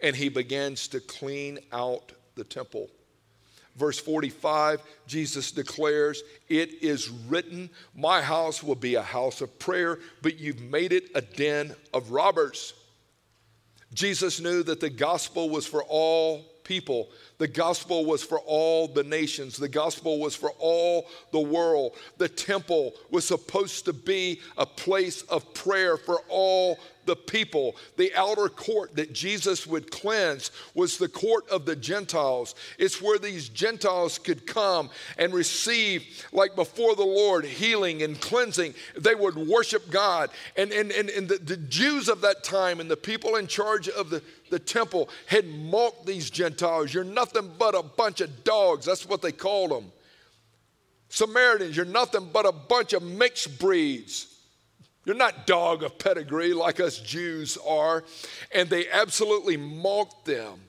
and 0.00 0.16
he 0.16 0.28
begins 0.28 0.88
to 0.88 1.00
clean 1.00 1.58
out 1.72 2.12
the 2.34 2.44
temple. 2.44 2.88
Verse 3.76 3.98
45, 3.98 4.82
Jesus 5.06 5.52
declares, 5.52 6.22
It 6.48 6.82
is 6.82 7.08
written, 7.08 7.70
My 7.94 8.20
house 8.20 8.62
will 8.62 8.74
be 8.74 8.96
a 8.96 9.02
house 9.02 9.40
of 9.40 9.58
prayer, 9.58 9.98
but 10.22 10.38
you've 10.38 10.60
made 10.60 10.92
it 10.92 11.10
a 11.14 11.20
den 11.20 11.74
of 11.94 12.10
robbers. 12.10 12.74
Jesus 13.94 14.40
knew 14.40 14.62
that 14.64 14.80
the 14.80 14.90
gospel 14.90 15.48
was 15.48 15.66
for 15.66 15.82
all 15.84 16.44
people. 16.70 17.08
The 17.38 17.48
gospel 17.48 18.04
was 18.04 18.22
for 18.22 18.38
all 18.46 18.86
the 18.86 19.02
nations. 19.02 19.56
The 19.56 19.68
gospel 19.68 20.20
was 20.20 20.36
for 20.36 20.52
all 20.60 21.08
the 21.32 21.40
world. 21.40 21.96
The 22.16 22.28
temple 22.28 22.94
was 23.10 23.24
supposed 23.24 23.86
to 23.86 23.92
be 23.92 24.38
a 24.56 24.64
place 24.64 25.22
of 25.22 25.52
prayer 25.52 25.96
for 25.96 26.20
all 26.28 26.78
the 27.06 27.16
people. 27.16 27.74
The 27.96 28.14
outer 28.14 28.48
court 28.48 28.94
that 28.94 29.12
Jesus 29.12 29.66
would 29.66 29.90
cleanse 29.90 30.52
was 30.74 30.96
the 30.96 31.08
court 31.08 31.48
of 31.48 31.66
the 31.66 31.74
Gentiles. 31.74 32.54
It's 32.78 33.02
where 33.02 33.18
these 33.18 33.48
Gentiles 33.48 34.16
could 34.18 34.46
come 34.46 34.90
and 35.18 35.32
receive, 35.32 36.24
like 36.32 36.54
before 36.54 36.94
the 36.94 37.02
Lord, 37.02 37.44
healing 37.44 38.02
and 38.02 38.20
cleansing. 38.20 38.74
They 38.96 39.16
would 39.16 39.36
worship 39.36 39.90
God. 39.90 40.30
And, 40.56 40.70
and, 40.70 40.92
and, 40.92 41.08
and 41.10 41.28
the, 41.28 41.38
the 41.38 41.56
Jews 41.56 42.08
of 42.08 42.20
that 42.20 42.44
time 42.44 42.78
and 42.78 42.88
the 42.88 42.96
people 42.96 43.34
in 43.34 43.48
charge 43.48 43.88
of 43.88 44.10
the, 44.10 44.22
the 44.50 44.58
temple 44.58 45.08
had 45.26 45.46
mocked 45.46 46.06
these 46.06 46.30
Gentiles. 46.30 46.92
You're 46.92 47.04
nothing 47.04 47.50
but 47.58 47.74
a 47.74 47.82
bunch 47.82 48.20
of 48.20 48.44
dogs. 48.44 48.86
That's 48.86 49.06
what 49.06 49.22
they 49.22 49.32
called 49.32 49.70
them. 49.70 49.92
Samaritans, 51.08 51.76
you're 51.76 51.86
nothing 51.86 52.28
but 52.32 52.46
a 52.46 52.52
bunch 52.52 52.92
of 52.92 53.02
mixed 53.02 53.58
breeds. 53.58 54.26
You're 55.04 55.16
not 55.16 55.46
dog 55.46 55.82
of 55.82 55.98
pedigree 55.98 56.52
like 56.52 56.78
us 56.78 56.98
Jews 56.98 57.58
are. 57.66 58.04
And 58.54 58.68
they 58.68 58.88
absolutely 58.88 59.56
mocked 59.56 60.26
them 60.26 60.60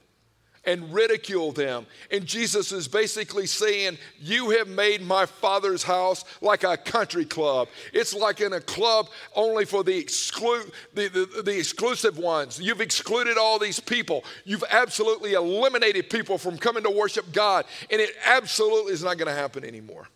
and 0.65 0.93
ridicule 0.93 1.52
them. 1.52 1.86
And 2.12 2.26
Jesus 2.26 2.71
is 2.71 2.88
basically 2.88 3.47
saying, 3.47 3.97
You 4.19 4.52
have 4.52 4.67
made 4.67 5.02
my 5.02 5.26
father's 5.26 5.84
house 5.84 6.24
like 6.41 6.63
a 6.63 6.78
country 6.78 7.26
club. 7.26 7.67
It's 7.93 8.13
like 8.13 8.41
in 8.41 8.54
a 8.54 8.62
club 8.62 9.08
only 9.36 9.65
for 9.65 9.84
the, 9.84 10.04
exclu- 10.04 10.71
the, 10.93 11.08
the, 11.08 11.41
the 11.43 11.58
exclusive 11.58 12.17
ones. 12.17 12.60
You've 12.60 12.82
excluded 12.82 13.38
all 13.38 13.58
these 13.58 13.80
people. 13.80 14.24
You've 14.45 14.63
absolutely 14.69 15.34
eliminated 15.34 16.10
people 16.10 16.38
from 16.38 16.58
coming 16.58 16.84
to 16.84 16.91
worship 16.91 17.32
God. 17.32 17.65
And 17.89 18.00
it 18.00 18.12
absolutely 18.26 18.93
is 18.93 19.04
not 19.04 19.17
going 19.17 19.34
to 19.34 19.39
happen 19.39 19.63
anymore. 19.63 20.08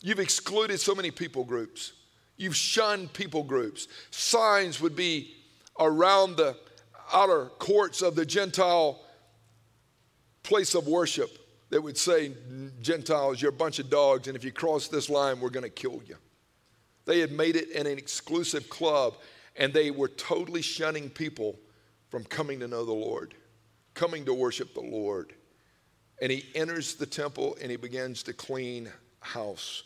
You've 0.00 0.20
excluded 0.20 0.80
so 0.80 0.94
many 0.94 1.10
people 1.10 1.44
groups. 1.44 1.92
You've 2.36 2.56
shunned 2.56 3.12
people 3.12 3.42
groups. 3.42 3.88
Signs 4.10 4.80
would 4.80 4.96
be 4.96 5.34
around 5.78 6.36
the 6.36 6.56
outer 7.14 7.46
courts 7.58 8.02
of 8.02 8.16
the 8.16 8.26
Gentile 8.26 9.00
place 10.42 10.74
of 10.74 10.86
worship 10.86 11.30
that 11.70 11.80
would 11.80 11.96
say, 11.96 12.32
Gentiles, 12.82 13.40
you're 13.40 13.50
a 13.50 13.52
bunch 13.52 13.78
of 13.78 13.88
dogs, 13.88 14.28
and 14.28 14.36
if 14.36 14.44
you 14.44 14.52
cross 14.52 14.88
this 14.88 15.08
line, 15.08 15.40
we're 15.40 15.50
going 15.50 15.64
to 15.64 15.70
kill 15.70 16.02
you. 16.06 16.16
They 17.06 17.20
had 17.20 17.32
made 17.32 17.56
it 17.56 17.70
an 17.70 17.86
exclusive 17.86 18.68
club, 18.68 19.14
and 19.56 19.72
they 19.72 19.90
were 19.90 20.08
totally 20.08 20.62
shunning 20.62 21.10
people 21.10 21.58
from 22.10 22.24
coming 22.24 22.60
to 22.60 22.68
know 22.68 22.84
the 22.84 22.92
Lord, 22.92 23.34
coming 23.94 24.24
to 24.26 24.34
worship 24.34 24.74
the 24.74 24.80
Lord. 24.80 25.32
And 26.22 26.30
he 26.30 26.44
enters 26.54 26.94
the 26.94 27.06
temple 27.06 27.56
and 27.60 27.70
he 27.70 27.76
begins 27.76 28.22
to 28.24 28.32
clean 28.32 28.88
house. 29.20 29.82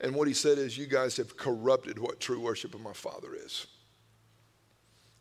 And 0.00 0.14
what 0.14 0.28
he 0.28 0.34
said 0.34 0.58
is, 0.58 0.76
You 0.76 0.86
guys 0.86 1.16
have 1.16 1.36
corrupted 1.36 1.98
what 1.98 2.20
true 2.20 2.40
worship 2.40 2.74
of 2.74 2.82
my 2.82 2.92
Father 2.92 3.34
is. 3.34 3.66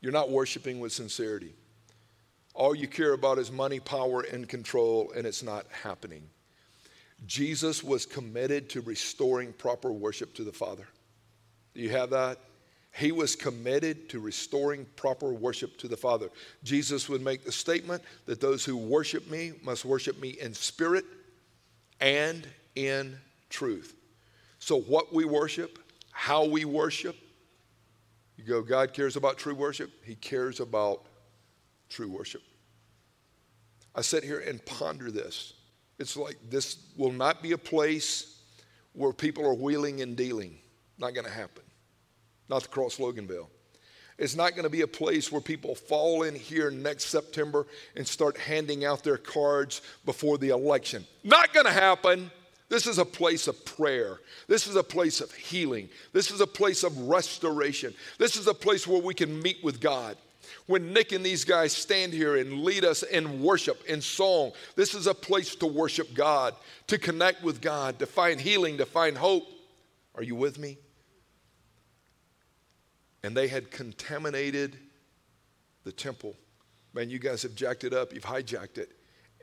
You're 0.04 0.12
not 0.12 0.30
worshiping 0.30 0.82
with 0.82 0.92
sincerity. 0.92 1.54
All 2.54 2.76
you 2.76 2.90
care 2.90 3.14
about 3.14 3.40
is 3.40 3.50
money, 3.50 3.80
power, 3.80 4.20
and 4.20 4.48
control, 4.50 5.14
and 5.16 5.26
it's 5.26 5.42
not 5.42 5.66
happening. 5.72 6.30
Jesus 7.26 7.82
was 7.82 8.06
committed 8.06 8.70
to 8.72 8.82
restoring 8.82 9.54
proper 9.54 9.94
worship 9.94 10.34
to 10.36 10.44
the 10.44 10.52
Father. 10.52 10.86
Do 11.74 11.80
you 11.80 11.90
have 11.92 12.10
that? 12.10 12.38
He 12.92 13.14
was 13.14 13.38
committed 13.38 14.10
to 14.10 14.20
restoring 14.20 14.86
proper 14.98 15.34
worship 15.34 15.78
to 15.78 15.88
the 15.88 15.96
Father. 15.96 16.30
Jesus 16.66 17.08
would 17.08 17.22
make 17.22 17.46
the 17.46 17.52
statement 17.54 18.04
that 18.26 18.42
those 18.42 18.66
who 18.66 18.76
worship 18.76 19.32
me 19.32 19.54
must 19.64 19.86
worship 19.86 20.22
me 20.22 20.32
in 20.32 20.54
spirit 20.54 21.06
and 22.02 22.46
in 22.76 23.18
truth. 23.50 23.96
So, 24.60 24.82
what 24.82 25.14
we 25.14 25.24
worship, 25.24 25.80
how 26.12 26.44
we 26.44 26.66
worship, 26.66 27.16
you 28.38 28.44
go, 28.44 28.62
God 28.62 28.94
cares 28.94 29.16
about 29.16 29.38
true 29.38 29.56
worship? 29.56 29.92
He 30.04 30.16
cares 30.16 30.60
about 30.60 31.06
true 31.90 32.10
worship. 32.10 32.42
I 33.96 34.02
sit 34.02 34.24
here 34.24 34.40
and 34.40 34.64
ponder 34.66 35.12
this. 35.12 35.54
It's 36.00 36.18
like 36.18 36.38
this 36.50 36.78
will 36.98 37.12
not 37.12 37.44
be 37.44 37.52
a 37.52 37.58
place 37.58 38.42
where 38.94 39.14
people 39.14 39.46
are 39.46 39.54
wheeling 39.54 40.02
and 40.02 40.16
dealing. 40.16 40.58
Not 40.98 41.14
going 41.14 41.26
to 41.26 41.32
happen. 41.32 41.64
Not 42.50 42.64
the 42.64 42.70
Cross 42.70 42.98
Loganville. 42.98 43.48
It's 44.18 44.36
not 44.36 44.52
going 44.52 44.64
to 44.64 44.70
be 44.70 44.82
a 44.82 44.88
place 44.88 45.32
where 45.32 45.42
people 45.42 45.74
fall 45.74 46.24
in 46.24 46.36
here 46.36 46.70
next 46.70 47.06
September 47.06 47.66
and 47.96 48.08
start 48.08 48.38
handing 48.38 48.86
out 48.86 49.04
their 49.04 49.18
cards 49.18 49.82
before 50.06 50.38
the 50.38 50.50
election. 50.50 51.06
Not 51.24 51.54
going 51.54 51.66
to 51.66 51.72
happen. 51.72 52.32
This 52.74 52.88
is 52.88 52.98
a 52.98 53.06
place 53.06 53.48
of 53.48 53.64
prayer. 53.66 54.20
This 54.48 54.66
is 54.66 54.76
a 54.76 54.82
place 54.82 55.22
of 55.22 55.32
healing. 55.32 55.90
This 56.12 56.32
is 56.32 56.42
a 56.42 56.48
place 56.48 56.82
of 56.82 56.98
restoration. 57.02 57.94
This 58.18 58.36
is 58.36 58.48
a 58.48 58.54
place 58.56 58.88
where 58.88 59.00
we 59.00 59.14
can 59.14 59.40
meet 59.44 59.64
with 59.64 59.80
God. 59.80 60.18
When 60.66 60.92
Nick 60.92 61.12
and 61.12 61.24
these 61.24 61.46
guys 61.46 61.72
stand 61.72 62.14
here 62.14 62.36
and 62.36 62.64
lead 62.64 62.84
us 62.84 63.04
in 63.04 63.44
worship, 63.44 63.86
in 63.86 64.02
song, 64.02 64.54
this 64.76 64.96
is 64.96 65.06
a 65.06 65.14
place 65.14 65.54
to 65.58 65.68
worship 65.68 66.16
God, 66.16 66.56
to 66.88 66.98
connect 66.98 67.44
with 67.44 67.62
God, 67.62 68.00
to 68.00 68.08
find 68.08 68.42
healing, 68.42 68.80
to 68.80 68.88
find 68.88 69.16
hope. 69.16 69.44
Are 70.16 70.24
you 70.24 70.34
with 70.34 70.58
me? 70.58 70.80
And 73.22 73.38
they 73.38 73.50
had 73.50 73.70
contaminated 73.70 74.80
the 75.84 75.92
temple. 75.92 76.34
Man, 76.92 77.12
you 77.12 77.20
guys 77.20 77.44
have 77.44 77.54
jacked 77.54 77.84
it 77.84 77.94
up, 77.94 78.16
you've 78.16 78.24
hijacked 78.24 78.80
it, 78.80 78.94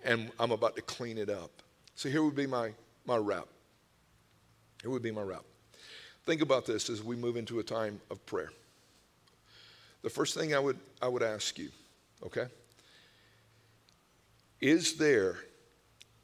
and 0.03 0.33
I'm 0.41 0.51
about 0.51 0.75
to 0.75 0.83
clean 0.83 1.17
it 1.17 1.31
up. 1.31 1.63
So 1.95 2.09
here 2.09 2.25
would 2.25 2.35
be 2.35 2.49
my 2.49 2.73
my 3.07 3.17
wrap. 3.17 3.47
It 4.85 4.89
would 4.89 5.03
be 5.03 5.11
my 5.11 5.23
wrap. 5.23 5.45
Think 6.25 6.43
about 6.43 6.67
this 6.67 6.91
as 6.91 7.03
we 7.03 7.17
move 7.17 7.37
into 7.37 7.59
a 7.59 7.63
time 7.63 8.01
of 8.11 8.25
prayer. 8.27 8.51
The 10.03 10.11
first 10.11 10.35
thing 10.35 10.55
I 10.55 10.59
would, 10.59 10.79
I 11.03 11.09
would 11.09 11.23
ask 11.23 11.59
you, 11.59 11.71
okay? 12.25 12.47
Is 14.61 14.97
there 14.97 15.37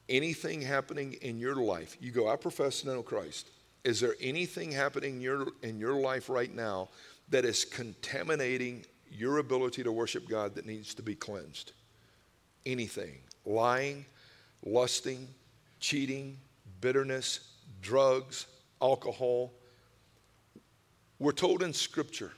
anything 0.08 0.62
happening 0.62 1.14
in 1.14 1.38
your 1.38 1.56
life? 1.56 1.96
You 2.00 2.10
go, 2.10 2.28
I 2.28 2.36
profess 2.36 2.82
to 2.82 2.88
know 2.88 3.02
Christ. 3.02 3.50
Is 3.84 4.00
there 4.00 4.14
anything 4.20 4.72
happening 4.72 5.16
in 5.16 5.20
your, 5.20 5.46
in 5.62 5.78
your 5.78 5.94
life 5.94 6.28
right 6.28 6.54
now 6.54 6.88
that 7.28 7.44
is 7.44 7.64
contaminating 7.64 8.84
your 9.10 9.38
ability 9.38 9.82
to 9.82 9.92
worship 9.92 10.28
God 10.28 10.54
that 10.54 10.66
needs 10.66 10.94
to 10.94 11.02
be 11.02 11.14
cleansed? 11.14 11.72
Anything. 12.64 13.18
Lying, 13.44 14.04
lusting, 14.64 15.28
cheating, 15.80 16.38
bitterness, 16.80 17.40
drugs, 17.80 18.46
alcohol. 18.80 19.52
We're 21.18 21.32
told 21.32 21.62
in 21.62 21.72
Scripture, 21.72 22.32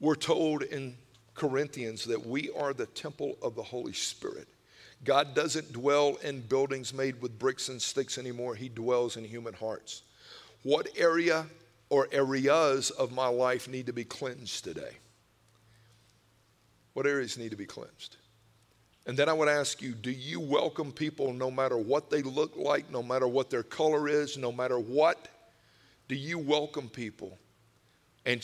we're 0.00 0.14
told 0.14 0.62
in 0.62 0.96
Corinthians 1.34 2.04
that 2.04 2.26
we 2.26 2.50
are 2.50 2.72
the 2.72 2.86
temple 2.86 3.36
of 3.42 3.54
the 3.54 3.62
Holy 3.62 3.92
Spirit. 3.92 4.48
God 5.04 5.34
doesn't 5.34 5.72
dwell 5.72 6.16
in 6.22 6.40
buildings 6.40 6.92
made 6.94 7.20
with 7.20 7.38
bricks 7.38 7.68
and 7.68 7.80
sticks 7.80 8.18
anymore, 8.18 8.54
He 8.54 8.68
dwells 8.68 9.16
in 9.16 9.24
human 9.24 9.54
hearts. 9.54 10.02
What 10.62 10.88
area 10.96 11.46
or 11.90 12.08
areas 12.10 12.90
of 12.90 13.12
my 13.12 13.28
life 13.28 13.68
need 13.68 13.86
to 13.86 13.92
be 13.92 14.04
cleansed 14.04 14.64
today? 14.64 14.96
What 16.94 17.06
areas 17.06 17.38
need 17.38 17.50
to 17.50 17.56
be 17.56 17.66
cleansed? 17.66 18.16
And 19.06 19.16
then 19.16 19.28
I 19.28 19.32
would 19.32 19.48
ask 19.48 19.80
you 19.80 19.92
do 19.92 20.10
you 20.10 20.40
welcome 20.40 20.92
people 20.92 21.32
no 21.32 21.50
matter 21.50 21.78
what 21.78 22.10
they 22.10 22.22
look 22.22 22.56
like, 22.56 22.90
no 22.90 23.02
matter 23.02 23.28
what 23.28 23.50
their 23.50 23.62
color 23.62 24.08
is, 24.08 24.36
no 24.36 24.50
matter 24.50 24.78
what? 24.78 25.28
Do 26.08 26.14
you 26.14 26.38
welcome 26.38 26.88
people? 26.88 27.38
And 28.24 28.40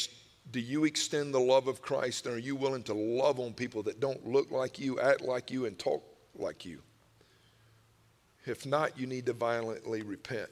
do 0.51 0.61
you 0.61 0.85
extend 0.85 1.35
the 1.35 1.41
love 1.41 1.67
of 1.67 1.83
Christ? 1.83 2.27
And 2.27 2.37
are 2.37 2.39
you 2.39 2.57
willing 2.57 2.83
to 2.85 2.95
love 2.95 3.41
on 3.41 3.53
people 3.53 3.83
that 3.85 4.01
don't 4.01 4.27
look 4.27 4.51
like 4.51 4.79
you, 4.79 5.01
act 5.01 5.23
like 5.23 5.51
you, 5.51 5.67
and 5.67 5.79
talk 5.79 6.03
like 6.37 6.65
you? 6.65 6.81
If 8.45 8.67
not, 8.67 8.99
you 8.99 9.07
need 9.07 9.27
to 9.27 9.33
violently 9.33 10.03
repent. 10.03 10.51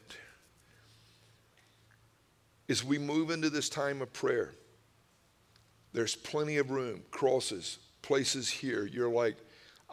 As 2.69 2.85
we 2.85 2.99
move 2.99 3.31
into 3.31 3.51
this 3.51 3.69
time 3.69 4.01
of 4.01 4.13
prayer, 4.13 4.55
there's 5.93 6.15
plenty 6.15 6.59
of 6.59 6.71
room, 6.71 7.03
crosses, 7.11 7.79
places 8.03 8.49
here. 8.49 8.87
You're 8.87 9.11
like, 9.11 9.37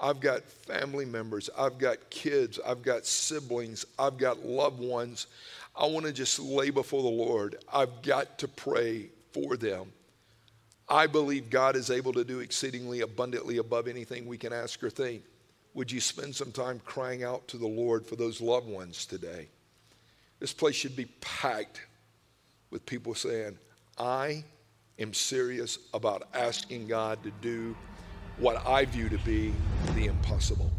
I've 0.01 0.19
got 0.19 0.43
family 0.43 1.05
members, 1.05 1.49
I've 1.57 1.77
got 1.77 2.09
kids, 2.09 2.59
I've 2.65 2.83
got 2.83 3.05
siblings, 3.05 3.85
I've 3.97 4.17
got 4.17 4.45
loved 4.45 4.79
ones. 4.79 5.27
I 5.75 5.85
want 5.85 6.05
to 6.05 6.13
just 6.13 6.39
lay 6.39 6.69
before 6.69 7.03
the 7.03 7.07
Lord. 7.07 7.57
I've 7.71 8.01
got 8.01 8.39
to 8.39 8.47
pray 8.47 9.09
for 9.31 9.57
them. 9.57 9.91
I 10.89 11.05
believe 11.05 11.49
God 11.49 11.75
is 11.75 11.91
able 11.91 12.13
to 12.13 12.23
do 12.23 12.39
exceedingly 12.39 13.01
abundantly 13.01 13.57
above 13.57 13.87
anything 13.87 14.25
we 14.25 14.37
can 14.37 14.53
ask 14.53 14.81
or 14.83 14.89
think. 14.89 15.23
Would 15.73 15.91
you 15.91 15.99
spend 15.99 16.35
some 16.35 16.51
time 16.51 16.81
crying 16.85 17.23
out 17.23 17.47
to 17.49 17.57
the 17.57 17.67
Lord 17.67 18.05
for 18.05 18.15
those 18.15 18.41
loved 18.41 18.67
ones 18.67 19.05
today? 19.05 19.47
This 20.39 20.53
place 20.53 20.75
should 20.75 20.95
be 20.95 21.05
packed 21.21 21.81
with 22.71 22.85
people 22.85 23.13
saying, 23.15 23.57
I 23.97 24.43
am 24.97 25.13
serious 25.13 25.77
about 25.93 26.27
asking 26.33 26.87
God 26.87 27.21
to 27.23 27.31
do 27.41 27.75
what 28.37 28.65
I 28.67 28.85
view 28.85 29.09
to 29.09 29.17
be 29.19 29.53
the 29.95 30.05
impossible. 30.05 30.71